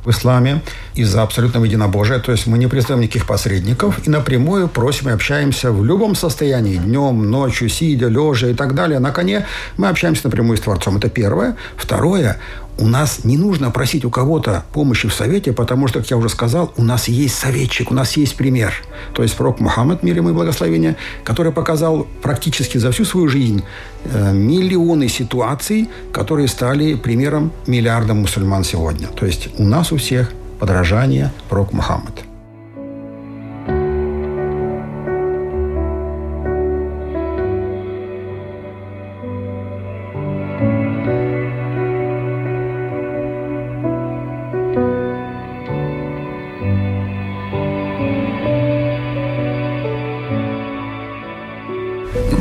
в 0.05 0.11
исламе 0.11 0.63
из-за 0.95 1.23
абсолютного 1.23 1.65
единобожия. 1.65 2.19
То 2.19 2.33
есть 2.33 2.47
мы 2.47 2.59
не 2.59 2.67
признаем 2.67 3.01
никаких 3.01 3.27
посредников 3.27 4.07
и 4.07 4.11
напрямую 4.11 4.69
просим 4.69 5.09
и 5.09 5.13
общаемся 5.13 5.71
в 5.73 5.85
любом 5.85 6.15
состоянии. 6.15 6.77
Днем, 6.77 7.31
ночью, 7.31 7.69
сидя, 7.69 8.09
лежа 8.09 8.49
и 8.49 8.55
так 8.55 8.75
далее. 8.75 8.99
На 8.99 9.11
коне 9.11 9.47
мы 9.77 9.89
общаемся 9.89 10.23
напрямую 10.25 10.57
с 10.57 10.61
Творцом. 10.61 10.97
Это 10.97 11.09
первое. 11.09 11.57
Второе 11.77 12.39
у 12.81 12.87
нас 12.87 13.25
не 13.25 13.37
нужно 13.37 13.71
просить 13.71 14.05
у 14.05 14.11
кого-то 14.11 14.65
помощи 14.73 15.07
в 15.09 15.15
совете, 15.15 15.53
потому 15.53 15.87
что, 15.87 16.01
как 16.01 16.11
я 16.11 16.17
уже 16.17 16.29
сказал, 16.29 16.73
у 16.77 16.83
нас 16.83 17.09
есть 17.09 17.35
советчик, 17.35 17.91
у 17.91 17.95
нас 17.95 18.17
есть 18.17 18.37
пример. 18.37 18.73
То 19.13 19.23
есть 19.23 19.37
пророк 19.37 19.61
Мухаммад, 19.61 20.03
мир 20.03 20.17
ему 20.17 20.31
и 20.31 20.33
благословение, 20.33 20.97
который 21.23 21.53
показал 21.53 22.07
практически 22.23 22.79
за 22.79 22.91
всю 22.91 23.05
свою 23.05 23.29
жизнь 23.29 23.63
э, 24.05 24.33
миллионы 24.33 25.09
ситуаций, 25.09 25.89
которые 26.13 26.49
стали 26.49 26.95
примером 26.95 27.53
миллиардам 27.67 28.19
мусульман 28.21 28.65
сегодня. 28.65 29.09
То 29.09 29.27
есть 29.27 29.49
у 29.59 29.65
нас 29.65 29.93
у 29.93 29.97
всех 29.99 30.33
подражание 30.59 31.33
пророк 31.49 31.73
Мухаммад. 31.73 32.30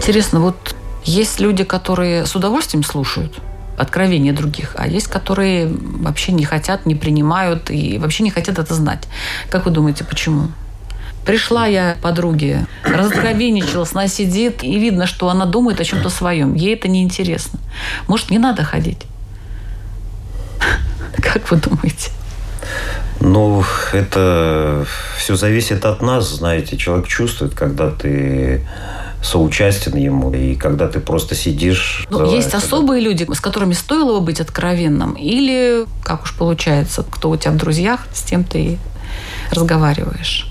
Интересно, 0.09 0.39
вот 0.39 0.75
есть 1.03 1.39
люди, 1.39 1.63
которые 1.63 2.25
с 2.25 2.35
удовольствием 2.35 2.83
слушают 2.83 3.37
откровения 3.77 4.33
других, 4.33 4.71
а 4.75 4.87
есть, 4.87 5.05
которые 5.05 5.67
вообще 5.67 6.31
не 6.31 6.45
хотят, 6.45 6.87
не 6.87 6.95
принимают 6.95 7.69
и 7.69 7.99
вообще 7.99 8.23
не 8.23 8.31
хотят 8.31 8.57
это 8.57 8.73
знать. 8.73 9.07
Как 9.51 9.65
вы 9.65 9.71
думаете, 9.71 10.03
почему? 10.03 10.47
Пришла 11.27 11.67
я 11.67 11.95
подруге, 12.01 12.65
разоткровенничалась, 12.83 13.91
она 13.93 14.07
сидит, 14.07 14.63
и 14.63 14.79
видно, 14.79 15.05
что 15.05 15.29
она 15.29 15.45
думает 15.45 15.79
о 15.79 15.83
чем-то 15.83 16.09
своем. 16.09 16.55
Ей 16.55 16.73
это 16.73 16.87
неинтересно. 16.87 17.59
Может, 18.07 18.31
не 18.31 18.39
надо 18.39 18.63
ходить? 18.63 19.03
Как 21.21 21.51
вы 21.51 21.57
думаете? 21.57 22.09
Ну, 23.19 23.63
это 23.93 24.87
все 25.19 25.35
зависит 25.35 25.85
от 25.85 26.01
нас, 26.01 26.27
знаете. 26.29 26.77
Человек 26.77 27.07
чувствует, 27.07 27.53
когда 27.53 27.91
ты 27.91 28.65
соучастен 29.21 29.97
ему, 29.97 30.31
и 30.31 30.55
когда 30.55 30.87
ты 30.87 30.99
просто 30.99 31.35
сидишь... 31.35 32.05
Ну, 32.09 32.31
есть 32.31 32.53
особые 32.53 33.01
люди, 33.01 33.27
с 33.31 33.39
которыми 33.41 33.73
стоило 33.73 34.19
бы 34.19 34.25
быть 34.25 34.39
откровенным, 34.39 35.13
или, 35.13 35.85
как 36.03 36.23
уж 36.23 36.33
получается, 36.35 37.05
кто 37.09 37.29
у 37.29 37.37
тебя 37.37 37.51
в 37.51 37.57
друзьях, 37.57 38.07
с 38.13 38.21
тем 38.23 38.43
ты 38.43 38.59
и 38.59 38.77
разговариваешь. 39.51 40.45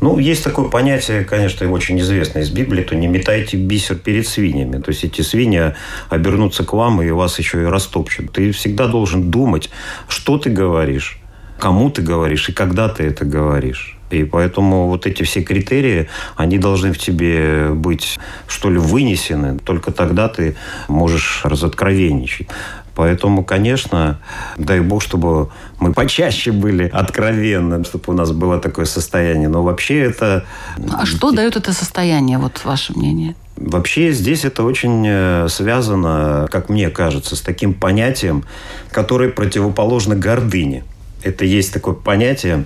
Ну, 0.00 0.18
есть 0.18 0.44
такое 0.44 0.68
понятие, 0.68 1.24
конечно, 1.24 1.68
очень 1.72 1.98
известное 1.98 2.42
из 2.42 2.50
Библии, 2.50 2.84
то 2.84 2.94
не 2.94 3.08
метайте 3.08 3.56
бисер 3.56 3.96
перед 3.96 4.28
свиньями. 4.28 4.80
То 4.80 4.90
есть 4.90 5.02
эти 5.02 5.22
свиньи 5.22 5.74
обернутся 6.08 6.64
к 6.64 6.72
вам 6.72 7.02
и 7.02 7.10
вас 7.10 7.38
еще 7.40 7.62
и 7.62 7.64
растопчут. 7.64 8.32
Ты 8.32 8.52
всегда 8.52 8.86
должен 8.86 9.30
думать, 9.30 9.70
что 10.08 10.38
ты 10.38 10.50
говоришь, 10.50 11.18
кому 11.58 11.90
ты 11.90 12.02
говоришь 12.02 12.48
и 12.48 12.52
когда 12.52 12.88
ты 12.88 13.04
это 13.04 13.24
говоришь. 13.24 13.97
И 14.10 14.24
поэтому 14.24 14.86
вот 14.86 15.06
эти 15.06 15.22
все 15.22 15.42
критерии, 15.42 16.08
они 16.36 16.58
должны 16.58 16.92
в 16.92 16.98
тебе 16.98 17.70
быть, 17.70 18.18
что 18.46 18.70
ли, 18.70 18.78
вынесены. 18.78 19.58
Только 19.58 19.92
тогда 19.92 20.28
ты 20.28 20.56
можешь 20.88 21.42
разоткровенничать. 21.44 22.48
Поэтому, 22.98 23.44
конечно, 23.44 24.18
дай 24.56 24.80
бог, 24.80 25.02
чтобы 25.02 25.50
мы 25.78 25.92
почаще 25.92 26.50
были 26.50 26.88
откровенны, 26.88 27.84
чтобы 27.84 28.04
у 28.08 28.12
нас 28.12 28.32
было 28.32 28.58
такое 28.58 28.86
состояние. 28.86 29.48
Но 29.48 29.62
вообще 29.62 30.00
это... 30.00 30.44
А 30.92 31.06
что 31.06 31.30
дает 31.30 31.54
это 31.54 31.72
состояние, 31.72 32.38
вот 32.38 32.64
ваше 32.64 32.92
мнение? 32.94 33.36
Вообще 33.56 34.10
здесь 34.10 34.44
это 34.44 34.64
очень 34.64 35.04
э, 35.06 35.46
связано, 35.48 36.48
как 36.50 36.68
мне 36.68 36.90
кажется, 36.90 37.36
с 37.36 37.40
таким 37.40 37.72
понятием, 37.72 38.42
которое 38.90 39.30
противоположно 39.30 40.16
гордыне. 40.16 40.82
Это 41.22 41.44
есть 41.44 41.72
такое 41.72 41.94
понятие 41.94 42.64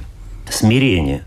смирения. 0.50 1.24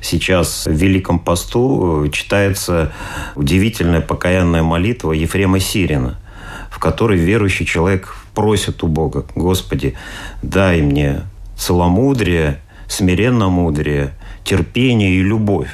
Сейчас 0.00 0.66
в 0.66 0.72
Великом 0.72 1.18
посту 1.18 2.04
э, 2.04 2.10
читается 2.10 2.92
удивительная 3.34 4.00
покаянная 4.00 4.62
молитва 4.62 5.12
Ефрема 5.12 5.60
Сирина, 5.60 6.18
в 6.70 6.78
которой 6.78 7.18
верующий 7.18 7.66
человек 7.66 8.14
просит 8.34 8.82
у 8.82 8.86
Бога, 8.86 9.26
Господи, 9.34 9.94
дай 10.42 10.80
мне 10.82 11.22
целомудрие, 11.56 12.60
смиренно-мудрие, 12.88 14.14
терпение 14.44 15.16
и 15.16 15.22
любовь. 15.22 15.70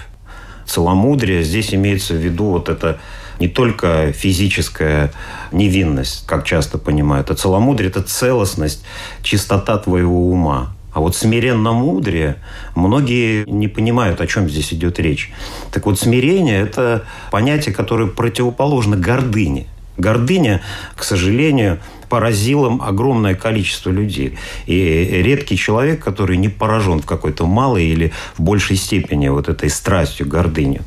Целомудрие 0.66 1.42
здесь 1.42 1.72
имеется 1.72 2.14
в 2.14 2.18
виду 2.18 2.46
вот 2.46 2.68
это 2.68 2.98
не 3.38 3.48
только 3.48 4.12
физическая 4.12 5.12
невинность, 5.52 6.26
как 6.26 6.44
часто 6.44 6.78
понимают, 6.78 7.30
а 7.30 7.34
целомудрие– 7.34 7.90
это 7.90 8.02
целостность, 8.02 8.84
чистота 9.22 9.78
твоего 9.78 10.30
ума. 10.30 10.75
А 10.96 11.00
вот 11.00 11.14
смиренно 11.14 11.72
мудрее 11.72 12.36
многие 12.74 13.44
не 13.44 13.68
понимают, 13.68 14.22
о 14.22 14.26
чем 14.26 14.48
здесь 14.48 14.72
идет 14.72 14.98
речь. 14.98 15.30
Так 15.70 15.84
вот, 15.84 16.00
смирение– 16.00 16.58
это 16.62 17.04
понятие, 17.30 17.74
которое 17.74 18.08
противоположно 18.08 18.96
гордыне. 18.96 19.66
Гордыня, 19.98 20.62
к 20.94 21.04
сожалению, 21.04 21.80
поразила 22.08 22.78
огромное 22.82 23.34
количество 23.34 23.90
людей. 23.90 24.38
И 24.64 25.20
редкий 25.22 25.58
человек, 25.58 26.02
который 26.02 26.38
не 26.38 26.48
поражен 26.48 27.02
в 27.02 27.04
какой-то 27.04 27.44
малой 27.44 27.84
или 27.84 28.14
в 28.38 28.42
большей 28.42 28.76
степени 28.76 29.28
вот 29.28 29.50
этой 29.50 29.68
страстью, 29.68 30.26
гордынью. 30.26 30.80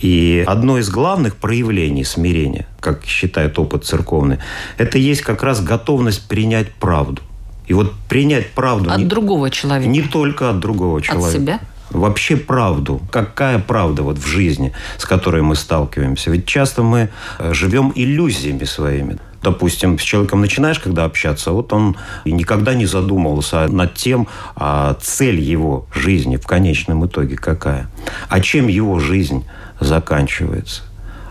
И 0.00 0.44
одно 0.46 0.76
из 0.76 0.90
главных 0.90 1.36
проявлений 1.36 2.04
смирения, 2.04 2.66
как 2.80 3.06
считает 3.06 3.58
опыт 3.58 3.86
церковный, 3.86 4.40
это 4.76 4.98
есть 4.98 5.22
как 5.22 5.42
раз 5.42 5.62
готовность 5.62 6.28
принять 6.28 6.70
правду. 6.74 7.22
И 7.68 7.74
вот 7.74 7.92
принять 8.08 8.50
правду... 8.50 8.90
От 8.90 8.98
не, 8.98 9.04
другого 9.04 9.50
человека. 9.50 9.88
Не 9.88 10.02
только 10.02 10.50
от 10.50 10.58
другого 10.58 11.00
человека. 11.00 11.28
От 11.28 11.34
себя? 11.34 11.60
Вообще 11.90 12.36
правду. 12.36 13.00
Какая 13.10 13.58
правда 13.58 14.02
вот 14.02 14.18
в 14.18 14.26
жизни, 14.26 14.72
с 14.98 15.04
которой 15.04 15.42
мы 15.42 15.54
сталкиваемся? 15.54 16.30
Ведь 16.30 16.46
часто 16.46 16.82
мы 16.82 17.10
э, 17.38 17.52
живем 17.54 17.92
иллюзиями 17.94 18.64
своими. 18.64 19.18
Допустим, 19.42 19.98
с 19.98 20.02
человеком 20.02 20.40
начинаешь 20.40 20.80
когда 20.80 21.04
общаться, 21.04 21.52
вот 21.52 21.72
он 21.72 21.96
никогда 22.24 22.74
не 22.74 22.86
задумывался 22.86 23.68
над 23.68 23.94
тем, 23.94 24.26
а 24.56 24.96
цель 25.00 25.40
его 25.40 25.86
жизни 25.94 26.36
в 26.36 26.46
конечном 26.46 27.06
итоге 27.06 27.36
какая. 27.36 27.88
А 28.28 28.40
чем 28.40 28.66
его 28.66 28.98
жизнь 28.98 29.44
заканчивается 29.78 30.82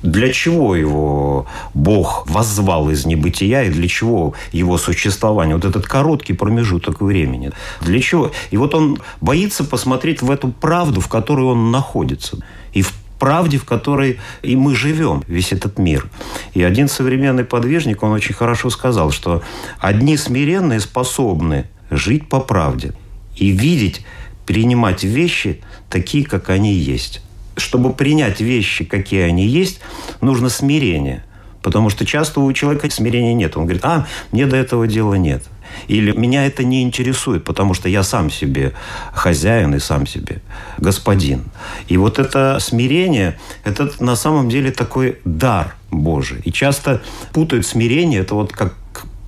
для 0.04 0.32
чего 0.32 0.76
его 0.76 1.48
Бог 1.74 2.26
воззвал 2.30 2.90
из 2.90 3.06
небытия 3.06 3.64
и 3.64 3.70
для 3.70 3.88
чего 3.88 4.34
его 4.52 4.78
существование, 4.78 5.56
вот 5.56 5.66
этот 5.66 5.86
короткий 5.86 6.34
промежуток 6.34 7.02
времени. 7.02 7.52
Для 7.82 8.00
чего? 8.02 8.32
И 8.52 8.58
вот 8.58 8.76
он 8.76 9.00
боится 9.22 9.64
посмотреть 9.64 10.22
в 10.22 10.32
эту 10.32 10.50
правду, 10.50 11.02
в 11.02 11.08
которой 11.08 11.46
он 11.46 11.72
находится. 11.72 12.38
И 12.74 12.82
в 12.82 12.94
правде, 13.20 13.58
в 13.58 13.66
которой 13.66 14.20
и 14.44 14.56
мы 14.56 14.76
живем, 14.76 15.24
весь 15.28 15.52
этот 15.52 15.80
мир. 15.80 16.10
И 16.54 16.62
один 16.62 16.88
современный 16.88 17.46
подвижник, 17.46 18.04
он 18.04 18.12
очень 18.12 18.36
хорошо 18.36 18.70
сказал, 18.70 19.12
что 19.12 19.42
одни 19.80 20.18
смиренные 20.18 20.80
способны 20.80 21.68
жить 21.90 22.30
по 22.30 22.40
правде 22.40 22.94
и 23.36 23.50
видеть, 23.50 24.06
принимать 24.46 25.04
вещи 25.04 25.62
такие, 25.90 26.26
как 26.26 26.50
они 26.50 26.74
есть 26.74 27.22
чтобы 27.58 27.93
принять 27.93 28.41
вещи, 28.41 28.86
какие 28.86 29.22
они 29.22 29.46
есть, 29.46 29.80
нужно 30.22 30.50
смирение. 30.50 31.24
Потому 31.62 31.89
что 31.89 32.06
часто 32.06 32.39
у 32.39 32.54
человека 32.54 32.89
смирения 32.89 33.34
нет. 33.34 33.58
Он 33.58 33.63
говорит, 33.63 33.84
а, 33.84 34.08
мне 34.32 34.46
до 34.46 34.56
этого 34.56 34.88
дела 34.88 35.15
нет. 35.15 35.43
Или 35.88 36.12
меня 36.12 36.46
это 36.46 36.63
не 36.63 36.82
интересует, 36.82 37.43
потому 37.43 37.74
что 37.74 37.89
я 37.89 38.04
сам 38.04 38.30
себе 38.30 38.74
хозяин 39.13 39.76
и 39.76 39.80
сам 39.80 40.08
себе 40.08 40.41
господин. 40.78 41.43
И 41.88 41.98
вот 41.98 42.20
это 42.20 42.58
смирение, 42.62 43.38
это 43.63 43.91
на 44.00 44.15
самом 44.15 44.50
деле 44.50 44.72
такой 44.72 45.20
дар 45.26 45.76
Божий. 45.91 46.39
И 46.46 46.52
часто 46.52 47.02
путают 47.34 47.65
смирение, 47.65 48.22
это 48.22 48.36
вот 48.36 48.54
как 48.54 48.74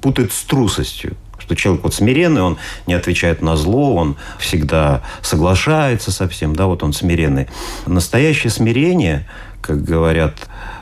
путают 0.02 0.32
с 0.32 0.44
трусостью 0.44 1.18
что 1.50 1.56
человек 1.56 1.84
вот 1.84 1.96
смиренный, 1.96 2.44
он 2.44 2.58
не 2.86 2.94
отвечает 2.94 3.42
на 3.42 3.58
зло, 3.58 3.96
он 3.96 4.18
всегда 4.38 5.02
соглашается 5.24 6.12
со 6.12 6.28
всем, 6.28 6.56
да, 6.56 6.68
вот 6.68 6.84
он 6.84 6.94
смиренный. 6.94 7.48
Настоящее 7.88 8.52
смирение, 8.52 9.28
как 9.60 9.84
говорят 9.84 10.36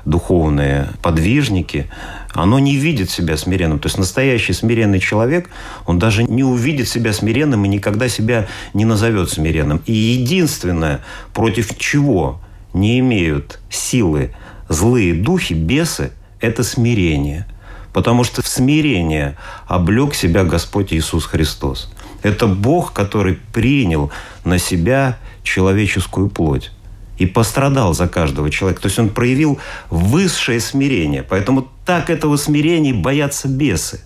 духовные 0.03 0.89
подвижники, 1.01 1.89
оно 2.33 2.59
не 2.59 2.75
видит 2.75 3.09
себя 3.09 3.37
смиренным. 3.37 3.79
То 3.79 3.85
есть 3.85 3.97
настоящий 3.97 4.51
смиренный 4.51 4.99
человек, 4.99 5.49
он 5.85 5.99
даже 5.99 6.25
не 6.25 6.43
увидит 6.43 6.89
себя 6.89 7.13
смиренным 7.13 7.63
и 7.63 7.69
никогда 7.69 8.09
себя 8.09 8.47
не 8.73 8.83
назовет 8.83 9.29
смиренным. 9.29 9.81
И 9.85 9.93
единственное, 9.93 10.99
против 11.33 11.77
чего 11.77 12.41
не 12.73 12.99
имеют 12.99 13.59
силы 13.69 14.33
злые 14.67 15.13
духи, 15.13 15.53
бесы, 15.53 16.11
это 16.41 16.65
смирение– 16.65 17.47
Потому 17.97 18.23
что 18.23 18.43
в 18.43 18.47
смирение 18.47 19.35
облег 19.65 20.13
себя 20.13 20.43
Господь 20.43 20.93
Иисус 20.93 21.25
Христос. 21.25 21.91
Это 22.21 22.45
Бог, 22.45 22.93
который 22.93 23.39
принял 23.51 24.11
на 24.43 24.59
себя 24.59 25.17
человеческую 25.41 26.29
плоть 26.29 26.69
и 27.17 27.25
пострадал 27.25 27.95
за 27.95 28.07
каждого 28.07 28.51
человека. 28.51 28.83
То 28.83 28.85
есть 28.85 28.99
он 28.99 29.09
проявил 29.09 29.57
высшее 29.89 30.59
смирение. 30.59 31.23
Поэтому 31.23 31.69
так 31.87 32.11
этого 32.11 32.37
смирения 32.37 32.93
боятся 32.93 33.47
бесы. 33.47 34.01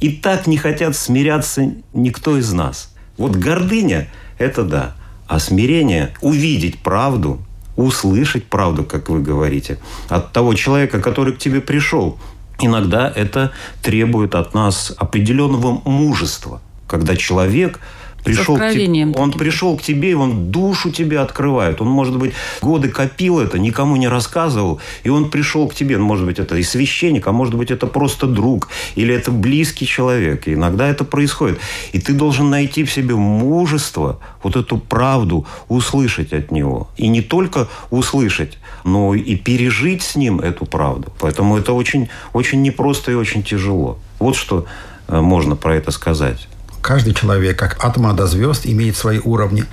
И 0.00 0.10
так 0.10 0.48
не 0.48 0.56
хотят 0.56 0.96
смиряться 0.96 1.74
никто 1.92 2.38
из 2.38 2.52
нас. 2.52 2.92
Вот 3.18 3.36
гордыня– 3.36 4.08
это 4.38 4.64
да. 4.64 4.96
А 5.28 5.38
смирение– 5.38 6.12
увидеть 6.22 6.80
правду, 6.80 7.40
услышать 7.76 8.46
правду, 8.46 8.82
как 8.82 9.08
вы 9.08 9.22
говорите, 9.22 9.78
от 10.08 10.32
того 10.32 10.54
человека, 10.54 11.00
который 11.00 11.34
к 11.34 11.38
тебе 11.38 11.60
пришел, 11.60 12.18
иногда 12.60 13.12
это 13.14 13.52
требует 13.82 14.34
от 14.34 14.54
нас 14.54 14.92
определенного 14.96 15.80
мужества, 15.84 16.60
когда 16.86 17.16
человек 17.16 17.80
пришел 18.24 18.56
к 18.56 18.70
тебе, 18.70 19.06
он 19.16 19.32
пришел 19.32 19.76
к 19.76 19.82
тебе, 19.82 20.10
и 20.10 20.14
он 20.14 20.50
душу 20.50 20.90
тебе 20.90 21.20
открывает. 21.20 21.80
Он, 21.80 21.88
может 21.88 22.16
быть, 22.16 22.32
годы 22.60 22.88
копил 22.88 23.40
это, 23.40 23.58
никому 23.58 23.96
не 23.96 24.08
рассказывал, 24.08 24.80
и 25.04 25.08
он 25.08 25.30
пришел 25.30 25.68
к 25.68 25.74
тебе. 25.74 25.98
Может 25.98 26.26
быть, 26.26 26.38
это 26.38 26.56
и 26.56 26.62
священник, 26.62 27.26
а 27.26 27.32
может 27.32 27.54
быть, 27.54 27.70
это 27.70 27.86
просто 27.86 28.26
друг, 28.26 28.68
или 28.96 29.14
это 29.14 29.30
близкий 29.30 29.86
человек. 29.86 30.48
И 30.48 30.54
иногда 30.54 30.88
это 30.88 31.04
происходит. 31.04 31.58
И 31.92 32.00
ты 32.00 32.12
должен 32.12 32.50
найти 32.50 32.84
в 32.84 32.92
себе 32.92 33.14
мужество, 33.14 34.18
вот 34.42 34.56
эту 34.56 34.78
правду 34.78 35.46
услышать 35.68 36.32
от 36.32 36.50
него. 36.50 36.88
И 36.96 37.08
не 37.08 37.22
только 37.22 37.68
услышать, 37.90 38.58
но 38.84 39.14
и 39.14 39.36
пережить 39.36 40.02
с 40.02 40.16
ним 40.16 40.40
эту 40.40 40.66
правду. 40.66 41.12
Поэтому 41.20 41.56
это 41.56 41.72
очень, 41.72 42.08
очень 42.32 42.62
непросто 42.62 43.12
и 43.12 43.14
очень 43.14 43.42
тяжело. 43.42 43.98
Вот 44.18 44.36
что 44.36 44.66
э, 45.08 45.20
можно 45.20 45.56
про 45.56 45.76
это 45.76 45.90
сказать 45.90 46.48
Каждый 46.82 47.14
человек, 47.14 47.58
как 47.58 47.84
атома 47.84 48.12
до 48.12 48.26
звезд, 48.26 48.62
имеет 48.64 48.96
свои 48.96 49.18
уровни. 49.18 49.64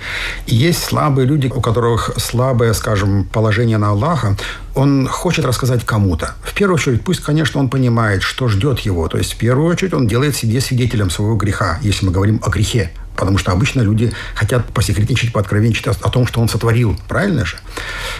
И 0.46 0.54
есть 0.54 0.82
слабые 0.82 1.26
люди, 1.26 1.46
у 1.48 1.60
которых 1.60 2.10
слабое, 2.16 2.72
скажем, 2.72 3.24
положение 3.24 3.78
на 3.78 3.90
Аллаха, 3.90 4.36
он 4.74 5.08
хочет 5.08 5.44
рассказать 5.44 5.84
кому-то. 5.84 6.34
В 6.42 6.52
первую 6.54 6.76
очередь, 6.76 7.02
пусть, 7.02 7.20
конечно, 7.20 7.60
он 7.60 7.70
понимает, 7.70 8.22
что 8.22 8.48
ждет 8.48 8.80
его. 8.80 9.08
То 9.08 9.18
есть, 9.18 9.34
в 9.34 9.36
первую 9.38 9.70
очередь, 9.70 9.94
он 9.94 10.06
делает 10.06 10.36
себе 10.36 10.60
свидетелем 10.60 11.10
своего 11.10 11.36
греха, 11.36 11.78
если 11.80 12.06
мы 12.06 12.12
говорим 12.12 12.40
о 12.44 12.50
грехе. 12.50 12.90
Потому 13.16 13.38
что 13.38 13.52
обычно 13.52 13.80
люди 13.80 14.12
хотят 14.34 14.66
посекретничать, 14.66 15.32
пооткровенничать 15.32 15.86
о 15.86 16.10
том, 16.10 16.26
что 16.26 16.40
он 16.40 16.48
сотворил. 16.48 16.98
Правильно 17.08 17.46
же? 17.46 17.56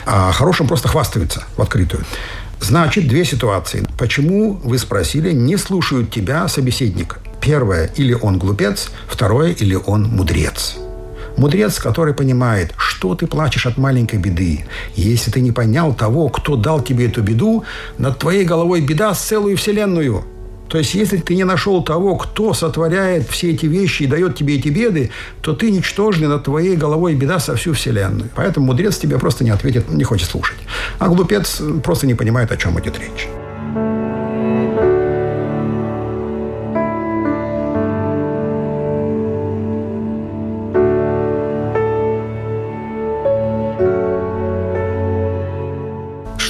А 0.06 0.32
хорошим 0.32 0.68
просто 0.68 0.88
хвастаются 0.88 1.44
в 1.56 1.60
открытую. 1.60 2.04
Значит, 2.60 3.06
две 3.06 3.24
ситуации. 3.26 3.86
Почему, 3.98 4.54
вы 4.64 4.78
спросили, 4.78 5.32
не 5.32 5.58
слушают 5.58 6.10
тебя 6.10 6.48
собеседник? 6.48 7.18
Первое, 7.46 7.90
или 7.94 8.12
он 8.12 8.38
глупец, 8.38 8.90
второе, 9.06 9.52
или 9.52 9.76
он 9.76 10.02
мудрец. 10.08 10.76
Мудрец, 11.36 11.78
который 11.78 12.12
понимает, 12.12 12.74
что 12.76 13.14
ты 13.14 13.28
плачешь 13.28 13.66
от 13.66 13.76
маленькой 13.76 14.18
беды. 14.18 14.66
Если 14.96 15.30
ты 15.30 15.40
не 15.40 15.52
понял 15.52 15.94
того, 15.94 16.28
кто 16.28 16.56
дал 16.56 16.82
тебе 16.82 17.06
эту 17.06 17.22
беду, 17.22 17.62
над 17.98 18.18
твоей 18.18 18.44
головой 18.44 18.80
беда 18.80 19.14
с 19.14 19.20
целую 19.20 19.56
вселенную– 19.56 20.24
то 20.68 20.78
есть, 20.78 20.94
если 20.94 21.18
ты 21.18 21.36
не 21.36 21.44
нашел 21.44 21.82
того, 21.84 22.16
кто 22.16 22.52
сотворяет 22.52 23.28
все 23.28 23.52
эти 23.52 23.66
вещи 23.66 24.02
и 24.02 24.06
дает 24.06 24.36
тебе 24.36 24.56
эти 24.56 24.68
беды, 24.68 25.10
то 25.40 25.52
ты 25.54 25.70
ничтожный 25.70 26.26
над 26.26 26.42
твоей 26.42 26.76
головой 26.76 27.14
беда 27.14 27.38
со 27.38 27.54
всю 27.54 27.72
вселенную. 27.72 28.30
Поэтому 28.34 28.66
мудрец 28.66 28.98
тебе 28.98 29.18
просто 29.18 29.44
не 29.44 29.50
ответит, 29.50 29.88
не 29.90 30.04
хочет 30.04 30.28
слушать. 30.28 30.58
А 30.98 31.08
глупец 31.08 31.62
просто 31.84 32.06
не 32.06 32.14
понимает, 32.14 32.50
о 32.50 32.56
чем 32.56 32.78
идет 32.80 32.98
речь. 32.98 33.28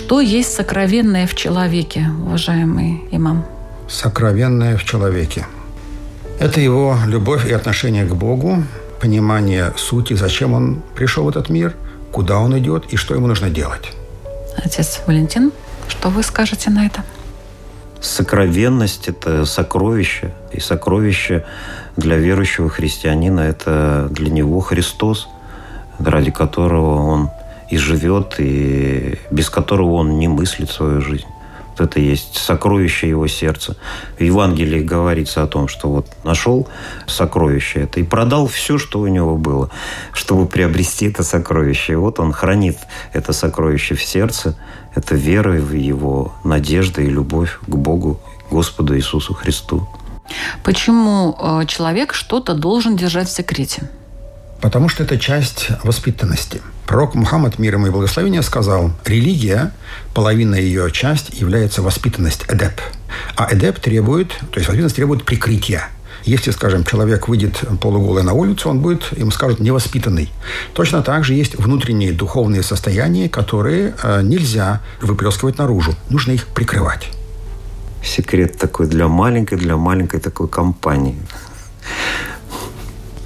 Что 0.06 0.20
есть 0.20 0.54
сокровенное 0.54 1.26
в 1.26 1.34
человеке, 1.34 2.06
уважаемый 2.24 3.02
имам? 3.10 3.44
сокровенное 3.88 4.76
в 4.76 4.84
человеке. 4.84 5.46
Это 6.38 6.60
его 6.60 6.96
любовь 7.06 7.44
и 7.44 7.52
отношение 7.52 8.04
к 8.04 8.14
Богу, 8.14 8.62
понимание 9.00 9.72
сути, 9.76 10.14
зачем 10.14 10.54
он 10.54 10.82
пришел 10.94 11.24
в 11.24 11.28
этот 11.28 11.48
мир, 11.48 11.74
куда 12.12 12.38
он 12.38 12.56
идет 12.56 12.92
и 12.92 12.96
что 12.96 13.14
ему 13.14 13.26
нужно 13.26 13.50
делать. 13.50 13.92
Отец 14.56 15.02
Валентин, 15.08 15.50
что 15.88 16.08
вы 16.08 16.22
скажете 16.22 16.70
на 16.70 16.86
это? 16.86 17.02
Сокровенность– 18.00 19.08
это 19.10 19.44
сокровище. 19.44 20.30
И 20.52 20.60
сокровище 20.60 21.44
для 21.96 22.16
верующего 22.16 22.70
христианина– 22.70 23.40
это 23.40 24.06
для 24.10 24.30
него 24.30 24.60
Христос, 24.60 25.26
ради 25.98 26.30
которого 26.30 27.02
он 27.02 27.30
и 27.70 27.76
живет, 27.76 28.36
и 28.38 29.18
без 29.30 29.50
которого 29.50 29.94
он 29.94 30.18
не 30.18 30.28
мыслит 30.28 30.70
свою 30.70 31.00
жизнь 31.00 31.26
это 31.78 32.00
есть 32.00 32.36
сокровище 32.36 33.08
его 33.08 33.26
сердца. 33.26 33.76
В 34.18 34.22
Евангелии 34.22 34.82
говорится 34.82 35.42
о 35.42 35.46
том, 35.46 35.68
что 35.68 35.88
вот 35.88 36.06
нашел 36.24 36.68
сокровище 37.06 37.80
это 37.80 38.00
и 38.00 38.02
продал 38.02 38.46
все, 38.46 38.78
что 38.78 39.00
у 39.00 39.06
него 39.06 39.36
было, 39.36 39.70
чтобы 40.12 40.46
приобрести 40.46 41.06
это 41.06 41.22
сокровище. 41.22 41.92
И 41.92 41.96
вот 41.96 42.18
он 42.20 42.32
хранит 42.32 42.78
это 43.12 43.32
сокровище 43.32 43.94
в 43.94 44.02
сердце. 44.02 44.56
Это 44.94 45.14
вера 45.14 45.52
в 45.52 45.72
его 45.72 46.32
надежда 46.44 47.02
и 47.02 47.06
любовь 47.06 47.58
к 47.66 47.74
Богу, 47.74 48.18
Господу 48.50 48.96
Иисусу 48.96 49.34
Христу. 49.34 49.86
Почему 50.64 51.36
э, 51.38 51.66
человек 51.66 52.14
что-то 52.14 52.54
должен 52.54 52.96
держать 52.96 53.28
в 53.28 53.32
секрете? 53.32 53.88
Потому 54.60 54.88
что 54.88 55.04
это 55.04 55.18
часть 55.18 55.68
воспитанности. 55.84 56.62
Пророк 56.86 57.14
Мухаммад, 57.14 57.58
мир 57.58 57.74
ему 57.74 57.88
и 57.88 57.90
благословение, 57.90 58.42
сказал, 58.42 58.92
религия, 59.04 59.72
половина 60.14 60.54
ее 60.54 60.90
часть 60.90 61.38
является 61.38 61.82
воспитанность, 61.82 62.44
эдеп. 62.48 62.80
А 63.36 63.52
эдеп 63.52 63.80
требует, 63.80 64.28
то 64.28 64.58
есть 64.58 64.68
воспитанность 64.68 64.96
требует 64.96 65.24
прикрытия. 65.24 65.88
Если, 66.24 66.50
скажем, 66.50 66.84
человек 66.84 67.28
выйдет 67.28 67.62
полуголый 67.80 68.24
на 68.24 68.32
улицу, 68.32 68.68
он 68.68 68.80
будет, 68.80 69.16
ему 69.16 69.30
скажут, 69.30 69.60
невоспитанный. 69.60 70.32
Точно 70.74 71.02
так 71.02 71.24
же 71.24 71.34
есть 71.34 71.54
внутренние 71.56 72.12
духовные 72.12 72.64
состояния, 72.64 73.28
которые 73.28 73.94
э, 74.02 74.22
нельзя 74.22 74.82
выплескивать 75.00 75.58
наружу. 75.58 75.94
Нужно 76.10 76.32
их 76.32 76.46
прикрывать. 76.48 77.10
Секрет 78.02 78.58
такой 78.58 78.88
для 78.88 79.06
маленькой, 79.06 79.58
для 79.58 79.76
маленькой 79.76 80.18
такой 80.18 80.48
компании. 80.48 81.16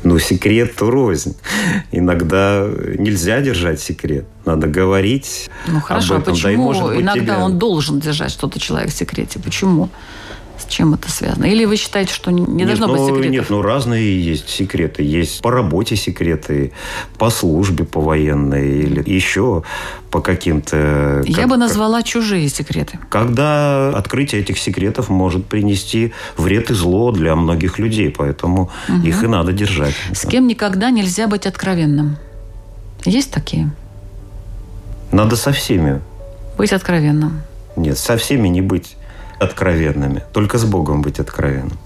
Ну, 0.02 0.18
секрет 0.18 0.80
рознь. 0.80 1.36
Иногда 1.92 2.66
нельзя 2.98 3.40
держать 3.40 3.80
секрет. 3.80 4.24
Надо 4.44 4.66
говорить. 4.66 5.50
Ну 5.66 5.80
хорошо, 5.80 6.14
об 6.14 6.20
а 6.20 6.22
этом. 6.22 6.32
а 6.32 6.36
почему 6.36 6.72
да, 6.72 7.00
иногда 7.00 7.34
тебе... 7.34 7.44
он 7.44 7.58
должен 7.58 8.00
держать 8.00 8.30
что-то 8.30 8.58
человек 8.58 8.90
в 8.90 8.94
секрете? 8.94 9.38
Почему? 9.38 9.90
Чем 10.70 10.94
это 10.94 11.10
связано? 11.10 11.46
Или 11.46 11.64
вы 11.64 11.74
считаете, 11.74 12.14
что 12.14 12.30
не 12.30 12.42
нет, 12.42 12.68
должно 12.68 12.86
ну, 12.86 12.92
быть 12.92 13.02
секретов? 13.02 13.30
Нет, 13.32 13.50
ну 13.50 13.60
разные 13.60 14.24
есть 14.24 14.48
секреты. 14.48 15.02
Есть 15.02 15.42
по 15.42 15.50
работе 15.50 15.96
секреты, 15.96 16.72
по 17.18 17.28
службе, 17.28 17.84
по 17.84 18.00
военной, 18.00 18.82
или 18.82 19.02
еще 19.10 19.64
по 20.12 20.20
каким-то... 20.20 21.24
Я 21.26 21.34
как, 21.34 21.48
бы 21.48 21.56
назвала 21.56 22.04
чужие 22.04 22.48
секреты. 22.48 23.00
Когда 23.08 23.88
открытие 23.88 24.42
этих 24.42 24.58
секретов 24.58 25.08
может 25.08 25.46
принести 25.46 26.12
вред 26.36 26.70
и 26.70 26.74
зло 26.74 27.10
для 27.10 27.34
многих 27.34 27.80
людей, 27.80 28.14
поэтому 28.16 28.70
угу. 28.88 29.04
их 29.04 29.24
и 29.24 29.26
надо 29.26 29.52
держать. 29.52 29.94
С 30.12 30.24
кем 30.24 30.46
никогда 30.46 30.90
нельзя 30.90 31.26
быть 31.26 31.46
откровенным? 31.46 32.16
Есть 33.04 33.32
такие? 33.32 33.72
Надо 35.10 35.34
со 35.34 35.50
всеми. 35.50 36.00
Быть 36.56 36.72
откровенным. 36.72 37.42
Нет, 37.74 37.98
со 37.98 38.16
всеми 38.16 38.46
не 38.46 38.60
быть 38.60 38.96
откровенными. 39.40 40.22
Только 40.32 40.58
с 40.58 40.64
Богом 40.64 41.02
быть 41.02 41.18
откровенным. 41.18 41.78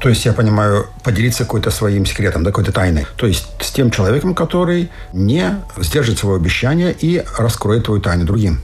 То 0.00 0.08
есть, 0.08 0.24
я 0.24 0.32
понимаю, 0.32 0.86
поделиться 1.04 1.44
какой-то 1.44 1.70
своим 1.70 2.06
секретом, 2.06 2.42
да, 2.42 2.50
какой-то 2.50 2.72
тайной. 2.72 3.06
То 3.16 3.26
есть, 3.26 3.48
с 3.60 3.70
тем 3.70 3.90
человеком, 3.90 4.34
который 4.34 4.90
не 5.12 5.56
сдержит 5.78 6.18
свое 6.18 6.36
обещание 6.36 6.96
и 6.98 7.22
раскроет 7.38 7.84
твою 7.84 8.00
тайну 8.00 8.24
другим. 8.24 8.60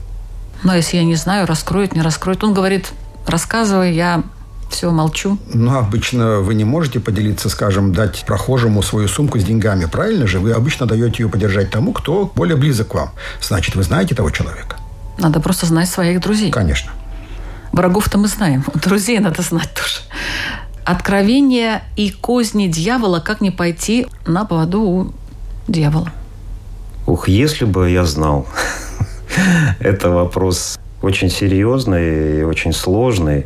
Но 0.63 0.75
если 0.75 0.97
я 0.97 1.03
не 1.03 1.15
знаю, 1.15 1.45
раскроет, 1.45 1.95
не 1.95 2.01
раскроет. 2.01 2.43
Он 2.43 2.53
говорит, 2.53 2.91
рассказывай, 3.27 3.93
я 3.93 4.23
все, 4.71 4.89
молчу. 4.89 5.37
Ну, 5.53 5.77
обычно 5.77 6.39
вы 6.39 6.55
не 6.55 6.63
можете 6.63 6.99
поделиться, 6.99 7.49
скажем, 7.49 7.93
дать 7.93 8.25
прохожему 8.25 8.81
свою 8.81 9.07
сумку 9.07 9.39
с 9.39 9.43
деньгами, 9.43 9.85
правильно 9.85 10.27
же? 10.27 10.39
Вы 10.39 10.51
обычно 10.51 10.87
даете 10.87 11.23
ее 11.23 11.29
подержать 11.29 11.69
тому, 11.69 11.93
кто 11.93 12.31
более 12.35 12.57
близок 12.57 12.89
к 12.89 12.95
вам. 12.95 13.11
Значит, 13.41 13.75
вы 13.75 13.83
знаете 13.83 14.15
того 14.15 14.31
человека. 14.31 14.77
Надо 15.19 15.39
просто 15.39 15.67
знать 15.67 15.89
своих 15.89 16.19
друзей. 16.19 16.51
Конечно. 16.51 16.91
Врагов-то 17.71 18.17
мы 18.17 18.27
знаем, 18.27 18.63
друзей 18.73 19.19
надо 19.19 19.41
знать 19.41 19.69
тоже. 19.73 20.01
Откровение 20.85 21.83
и 21.97 22.11
козни 22.11 22.67
дьявола, 22.67 23.19
как 23.19 23.41
не 23.41 23.51
пойти 23.51 24.07
на 24.25 24.45
поводу 24.45 24.81
у 24.81 25.13
дьявола? 25.67 26.11
Ух, 27.05 27.27
если 27.27 27.65
бы 27.65 27.89
я 27.89 28.05
знал. 28.05 28.47
Это 29.79 30.09
вопрос 30.09 30.79
очень 31.01 31.29
серьезный 31.29 32.39
и 32.39 32.43
очень 32.43 32.73
сложный. 32.73 33.45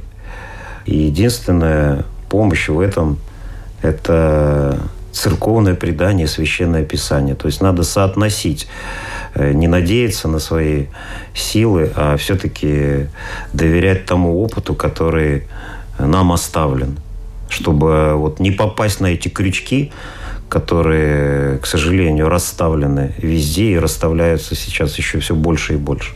И 0.86 0.98
единственная 0.98 2.06
помощь 2.30 2.70
в 2.70 2.80
этом– 2.80 3.18
это 3.82 4.80
церковное 5.12 5.76
предание, 5.76 6.28
священное 6.28 6.84
писание. 6.84 7.36
То 7.36 7.48
есть 7.48 7.62
надо 7.62 7.84
соотносить 7.84 8.68
Э, 9.34 9.54
не 9.54 9.68
надеяться 9.68 10.28
на 10.28 10.40
свои 10.40 10.88
силы, 11.34 11.92
а 11.96 12.18
все-таки 12.18 13.08
доверять 13.54 14.06
тому 14.06 14.42
опыту, 14.42 14.76
который 14.76 15.48
нам 16.00 16.34
оставлен, 16.34 16.98
чтобы 17.50 18.14
вот 18.16 18.40
не 18.40 18.52
попасть 18.52 19.00
на 19.00 19.08
эти 19.08 19.30
крючки, 19.30 19.92
которые, 20.50 21.60
к 21.60 21.66
сожалению, 21.66 22.28
расставлены 22.28 23.14
везде 23.20 23.72
и 23.72 23.80
расставляются 23.80 24.56
сейчас 24.56 24.98
еще 24.98 25.20
все 25.20 25.34
больше 25.34 25.76
и 25.76 25.78
больше 25.78 26.12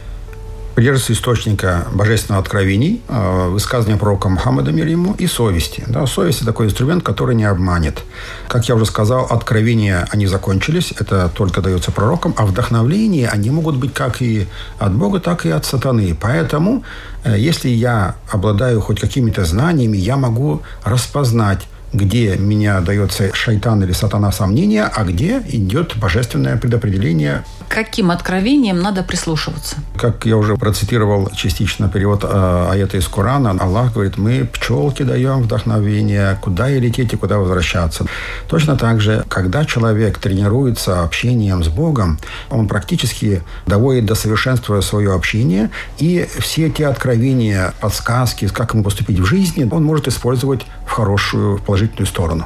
придерживаться 0.76 1.14
источника 1.14 1.88
божественного 1.94 2.44
откровений, 2.44 3.02
э, 3.08 3.48
высказывания 3.50 3.98
пророка 3.98 4.28
Мухаммада 4.28 4.72
мир 4.72 4.88
ему 4.88 5.14
и 5.14 5.26
совести. 5.26 5.84
Да, 5.88 6.06
совесть– 6.06 6.46
такой 6.46 6.68
инструмент, 6.68 7.02
который 7.04 7.34
не 7.34 7.46
обманет. 7.46 8.04
Как 8.50 8.68
я 8.68 8.76
уже 8.76 8.86
сказал, 8.86 9.26
откровения, 9.26 10.06
они 10.12 10.28
закончились, 10.28 10.94
это 11.00 11.30
только 11.30 11.62
дается 11.62 11.92
пророкам, 11.92 12.34
а 12.38 12.46
вдохновления, 12.46 13.30
они 13.30 13.50
могут 13.50 13.78
быть 13.78 13.94
как 13.94 14.22
и 14.22 14.48
от 14.78 14.94
Бога, 14.94 15.20
так 15.20 15.46
и 15.46 15.50
от 15.50 15.66
сатаны. 15.66 16.16
Поэтому, 16.20 16.84
э, 17.24 17.36
если 17.40 17.70
я 17.70 18.16
обладаю 18.30 18.82
хоть 18.82 19.00
какими-то 19.00 19.46
знаниями, 19.46 19.98
я 19.98 20.18
могу 20.18 20.62
распознать 20.84 21.68
где 21.96 22.38
меня 22.38 22.82
дается 22.82 23.34
шайтан 23.34 23.84
или 23.84 23.94
сатана 23.94 24.32
сомнения, 24.32 24.84
а 24.84 25.04
где 25.04 25.42
идет 25.48 25.98
божественное 25.98 26.58
предопределение 26.58 27.44
каким 27.68 28.12
откровениям 28.12 28.80
надо 28.80 29.04
прислушиваться? 29.04 29.76
Как 29.98 30.26
я 30.26 30.38
уже 30.38 30.56
процитировал 30.56 31.30
частично 31.36 31.90
перевод 31.90 32.24
э, 32.24 32.68
аята 32.72 32.98
из 32.98 33.08
Корана, 33.08 33.52
Аллах 33.60 33.94
говорит, 33.94 34.18
мы 34.18 34.46
пчелки 34.46 35.04
даем 35.04 35.42
вдохновение, 35.42 36.38
куда 36.42 36.70
и 36.70 36.80
лететь, 36.80 37.14
и 37.14 37.18
куда 37.18 37.38
возвращаться. 37.38 38.06
Точно 38.48 38.78
так 38.78 39.02
же, 39.02 39.26
когда 39.28 39.66
человек 39.66 40.20
тренируется 40.20 41.04
общением 41.04 41.64
с 41.64 41.68
Богом, 41.68 42.20
он 42.50 42.68
практически 42.68 43.42
доводит 43.66 44.06
до 44.06 44.16
совершенства 44.16 44.80
свое 44.82 45.14
общение, 45.14 45.70
и 45.98 46.28
все 46.40 46.70
те 46.70 46.88
откровения, 46.88 47.74
подсказки, 47.82 48.48
как 48.48 48.74
ему 48.74 48.84
поступить 48.84 49.20
в 49.20 49.26
жизни, 49.26 49.68
он 49.70 49.84
может 49.84 50.08
использовать 50.08 50.66
хорошую, 50.96 51.58
в 51.58 51.64
положительную 51.64 52.08
сторону. 52.08 52.46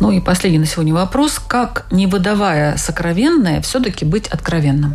Ну 0.00 0.12
и 0.12 0.20
последний 0.20 0.60
на 0.60 0.66
сегодня 0.66 0.94
вопрос. 0.94 1.40
Как, 1.40 1.86
не 1.90 2.06
выдавая 2.06 2.76
сокровенное, 2.76 3.60
все-таки 3.62 4.04
быть 4.04 4.28
откровенным? 4.28 4.94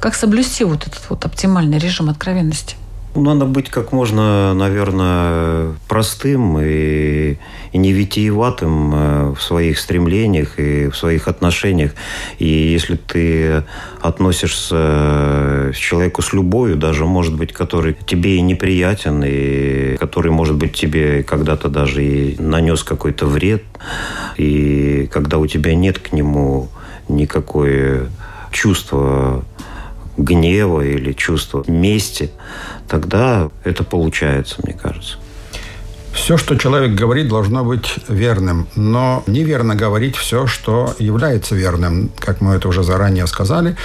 Как 0.00 0.14
соблюсти 0.14 0.64
вот 0.64 0.86
этот 0.86 1.08
вот 1.08 1.24
оптимальный 1.24 1.78
режим 1.78 2.10
откровенности? 2.10 2.76
Надо 3.16 3.46
быть 3.46 3.70
как 3.70 3.92
можно, 3.92 4.52
наверное, 4.52 5.74
простым 5.88 6.58
и, 6.60 7.38
и 7.72 7.78
не 7.78 7.92
витиеватым 7.92 8.92
э, 8.94 9.34
в 9.34 9.42
своих 9.42 9.78
стремлениях 9.78 10.58
и 10.58 10.88
в 10.88 10.96
своих 10.96 11.26
отношениях. 11.26 11.92
И 12.38 12.46
если 12.46 12.96
ты 12.96 13.64
относишься 14.02 15.72
к 15.72 15.76
человеку 15.76 16.20
с 16.20 16.34
любовью, 16.34 16.76
даже, 16.76 17.06
может 17.06 17.34
быть, 17.34 17.54
который 17.54 17.96
тебе 18.06 18.36
и 18.36 18.42
неприятен, 18.42 19.22
и 19.24 19.96
который, 19.96 20.30
может 20.30 20.56
быть, 20.56 20.74
тебе 20.74 21.22
когда-то 21.22 21.68
даже 21.68 22.04
и 22.04 22.36
нанес 22.40 22.82
какой-то 22.82 23.26
вред, 23.26 23.64
и 24.36 25.08
когда 25.10 25.38
у 25.38 25.46
тебя 25.46 25.74
нет 25.74 25.98
к 25.98 26.12
нему 26.12 26.68
никакое 27.08 28.10
чувство 28.52 29.42
гнева 30.16 30.82
или 30.82 31.12
чувства 31.12 31.64
мести, 31.66 32.30
тогда 32.88 33.50
это 33.64 33.84
получается, 33.84 34.56
мне 34.62 34.74
кажется. 34.74 35.18
Все, 36.16 36.38
что 36.38 36.56
человек 36.56 36.92
говорит, 36.92 37.28
должно 37.28 37.62
быть 37.62 37.94
верным. 38.08 38.66
Но 38.74 39.22
неверно 39.26 39.74
говорить 39.74 40.16
все, 40.16 40.46
что 40.46 40.94
является 40.98 41.54
верным, 41.54 42.10
как 42.18 42.40
мы 42.40 42.54
это 42.54 42.68
уже 42.68 42.82
заранее 42.82 43.26
сказали. 43.26 43.76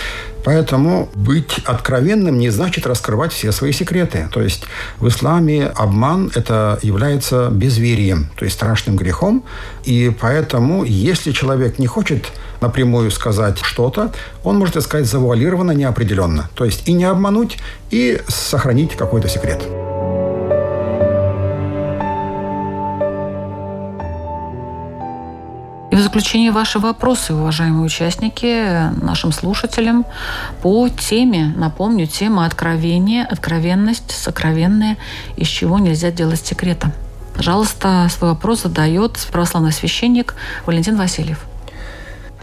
Поэтому 0.46 1.10
быть 1.14 1.60
откровенным 1.66 2.40
не 2.40 2.50
значит 2.50 2.88
раскрывать 2.88 3.34
все 3.34 3.52
свои 3.52 3.74
секреты. 3.74 4.30
То 4.32 4.42
есть 4.42 4.64
в 4.98 5.10
исламе 5.10 5.68
обман 5.76 6.32
это 6.34 6.80
является 6.82 7.50
безверием, 7.52 8.30
то 8.38 8.46
есть 8.46 8.56
страшным 8.56 8.96
грехом. 8.96 9.44
И 9.84 10.10
поэтому, 10.20 10.86
если 10.86 11.34
человек 11.34 11.80
не 11.80 11.88
хочет 11.88 12.32
напрямую 12.62 13.12
сказать 13.12 13.60
что-то, 13.62 14.12
он 14.44 14.58
может 14.58 14.78
искать 14.78 15.06
завуалированно, 15.06 15.72
неопределенно. 15.72 16.50
То 16.54 16.64
есть 16.64 16.88
и 16.88 16.94
не 16.94 17.06
обмануть, 17.06 17.58
и 17.90 18.22
сохранить 18.28 18.96
какой-то 18.96 19.28
секрет. 19.28 19.62
И 25.92 25.96
в 25.96 26.00
заключение 26.00 26.52
ваши 26.52 26.80
вопросы, 26.80 27.34
уважаемые 27.34 27.84
участники, 27.84 28.94
нашим 29.04 29.34
слушателям 29.34 30.06
по 30.62 30.88
теме, 30.88 31.54
напомню, 31.58 32.08
тема 32.08 32.46
откровения, 32.46 33.26
откровенность, 33.26 34.12
сокровенное, 34.12 34.98
из 35.36 35.48
чего 35.48 35.80
нельзя 35.80 36.10
делать 36.10 36.46
секрета. 36.46 36.94
Пожалуйста, 37.36 38.08
свой 38.10 38.32
вопрос 38.32 38.62
задает 38.62 39.18
православный 39.34 39.74
священник 39.74 40.36
Валентин 40.66 40.96
Васильев. 40.96 41.46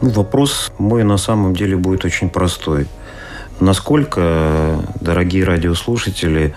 Ну, 0.01 0.11
вопрос 0.11 0.70
мой 0.78 1.03
на 1.03 1.16
самом 1.16 1.57
деле 1.57 1.76
будет 1.76 2.05
очень 2.05 2.30
простой. 2.30 2.86
Насколько, 3.59 4.78
дорогие 5.01 5.42
радиослушатели, 5.42 6.55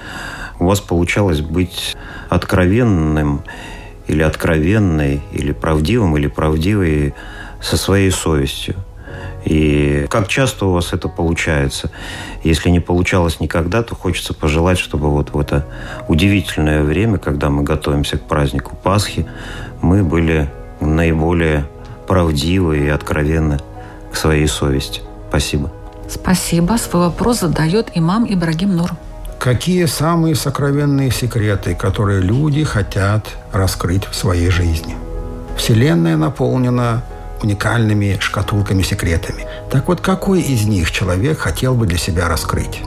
у 0.59 0.67
вас 0.67 0.79
получалось 0.79 1.41
быть 1.41 1.95
откровенным 2.29 3.41
или 4.05 4.21
откровенной, 4.21 5.21
или 5.31 5.53
правдивым, 5.53 6.17
или 6.17 6.27
правдивой 6.27 7.15
со 7.59 7.77
своей 7.77 8.11
совестью. 8.11 8.75
И 9.43 10.05
как 10.11 10.27
часто 10.27 10.67
у 10.67 10.73
вас 10.73 10.93
это 10.93 11.07
получается? 11.07 11.89
Если 12.43 12.69
не 12.69 12.79
получалось 12.79 13.39
никогда, 13.39 13.81
то 13.81 13.95
хочется 13.95 14.35
пожелать, 14.35 14.77
чтобы 14.77 15.09
вот 15.09 15.33
в 15.33 15.39
это 15.39 15.65
удивительное 16.07 16.83
время, 16.83 17.17
когда 17.17 17.49
мы 17.49 17.63
готовимся 17.63 18.19
к 18.19 18.27
празднику 18.27 18.75
Пасхи, 18.75 19.25
мы 19.81 20.03
были 20.03 20.47
наиболее 20.79 21.65
правдивы 22.11 22.77
и 22.79 22.89
откровенны 22.89 23.57
к 24.11 24.17
своей 24.17 24.45
совести. 24.45 25.01
Спасибо. 25.29 25.71
Спасибо. 26.09 26.75
Свой 26.77 27.03
вопрос 27.03 27.39
задает 27.39 27.91
имам 27.95 28.25
Ибрагим 28.27 28.75
Нур. 28.75 28.91
Какие 29.39 29.85
самые 29.85 30.35
сокровенные 30.35 31.09
секреты, 31.09 31.73
которые 31.73 32.19
люди 32.19 32.65
хотят 32.65 33.27
раскрыть 33.53 34.03
в 34.03 34.13
своей 34.13 34.49
жизни? 34.49 34.97
Вселенная 35.55 36.17
наполнена 36.17 37.01
уникальными 37.41 38.17
шкатулками-секретами. 38.19 39.45
Так 39.69 39.87
вот, 39.87 40.01
какой 40.01 40.41
из 40.41 40.65
них 40.65 40.91
человек 40.91 41.39
хотел 41.39 41.75
бы 41.75 41.87
для 41.87 41.97
себя 41.97 42.27
раскрыть? 42.27 42.81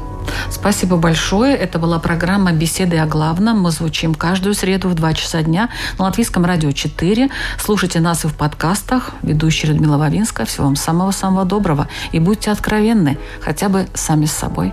Спасибо 0.50 0.96
большое. 0.96 1.56
Это 1.56 1.78
была 1.78 1.98
программа 1.98 2.52
«Беседы 2.52 2.98
о 2.98 3.06
главном». 3.06 3.60
Мы 3.60 3.70
звучим 3.70 4.14
каждую 4.14 4.54
среду 4.54 4.88
в 4.88 4.94
2 4.94 5.14
часа 5.14 5.42
дня 5.42 5.68
на 5.98 6.04
Латвийском 6.04 6.44
радио 6.44 6.72
4. 6.72 7.30
Слушайте 7.58 8.00
нас 8.00 8.24
и 8.24 8.28
в 8.28 8.34
подкастах. 8.34 9.10
Ведущая 9.22 9.68
Людмила 9.68 9.98
Вавинска. 9.98 10.44
Всего 10.44 10.66
вам 10.66 10.76
самого-самого 10.76 11.44
доброго. 11.44 11.88
И 12.12 12.18
будьте 12.18 12.50
откровенны, 12.50 13.18
хотя 13.40 13.68
бы 13.68 13.86
сами 13.94 14.26
с 14.26 14.32
собой. 14.32 14.72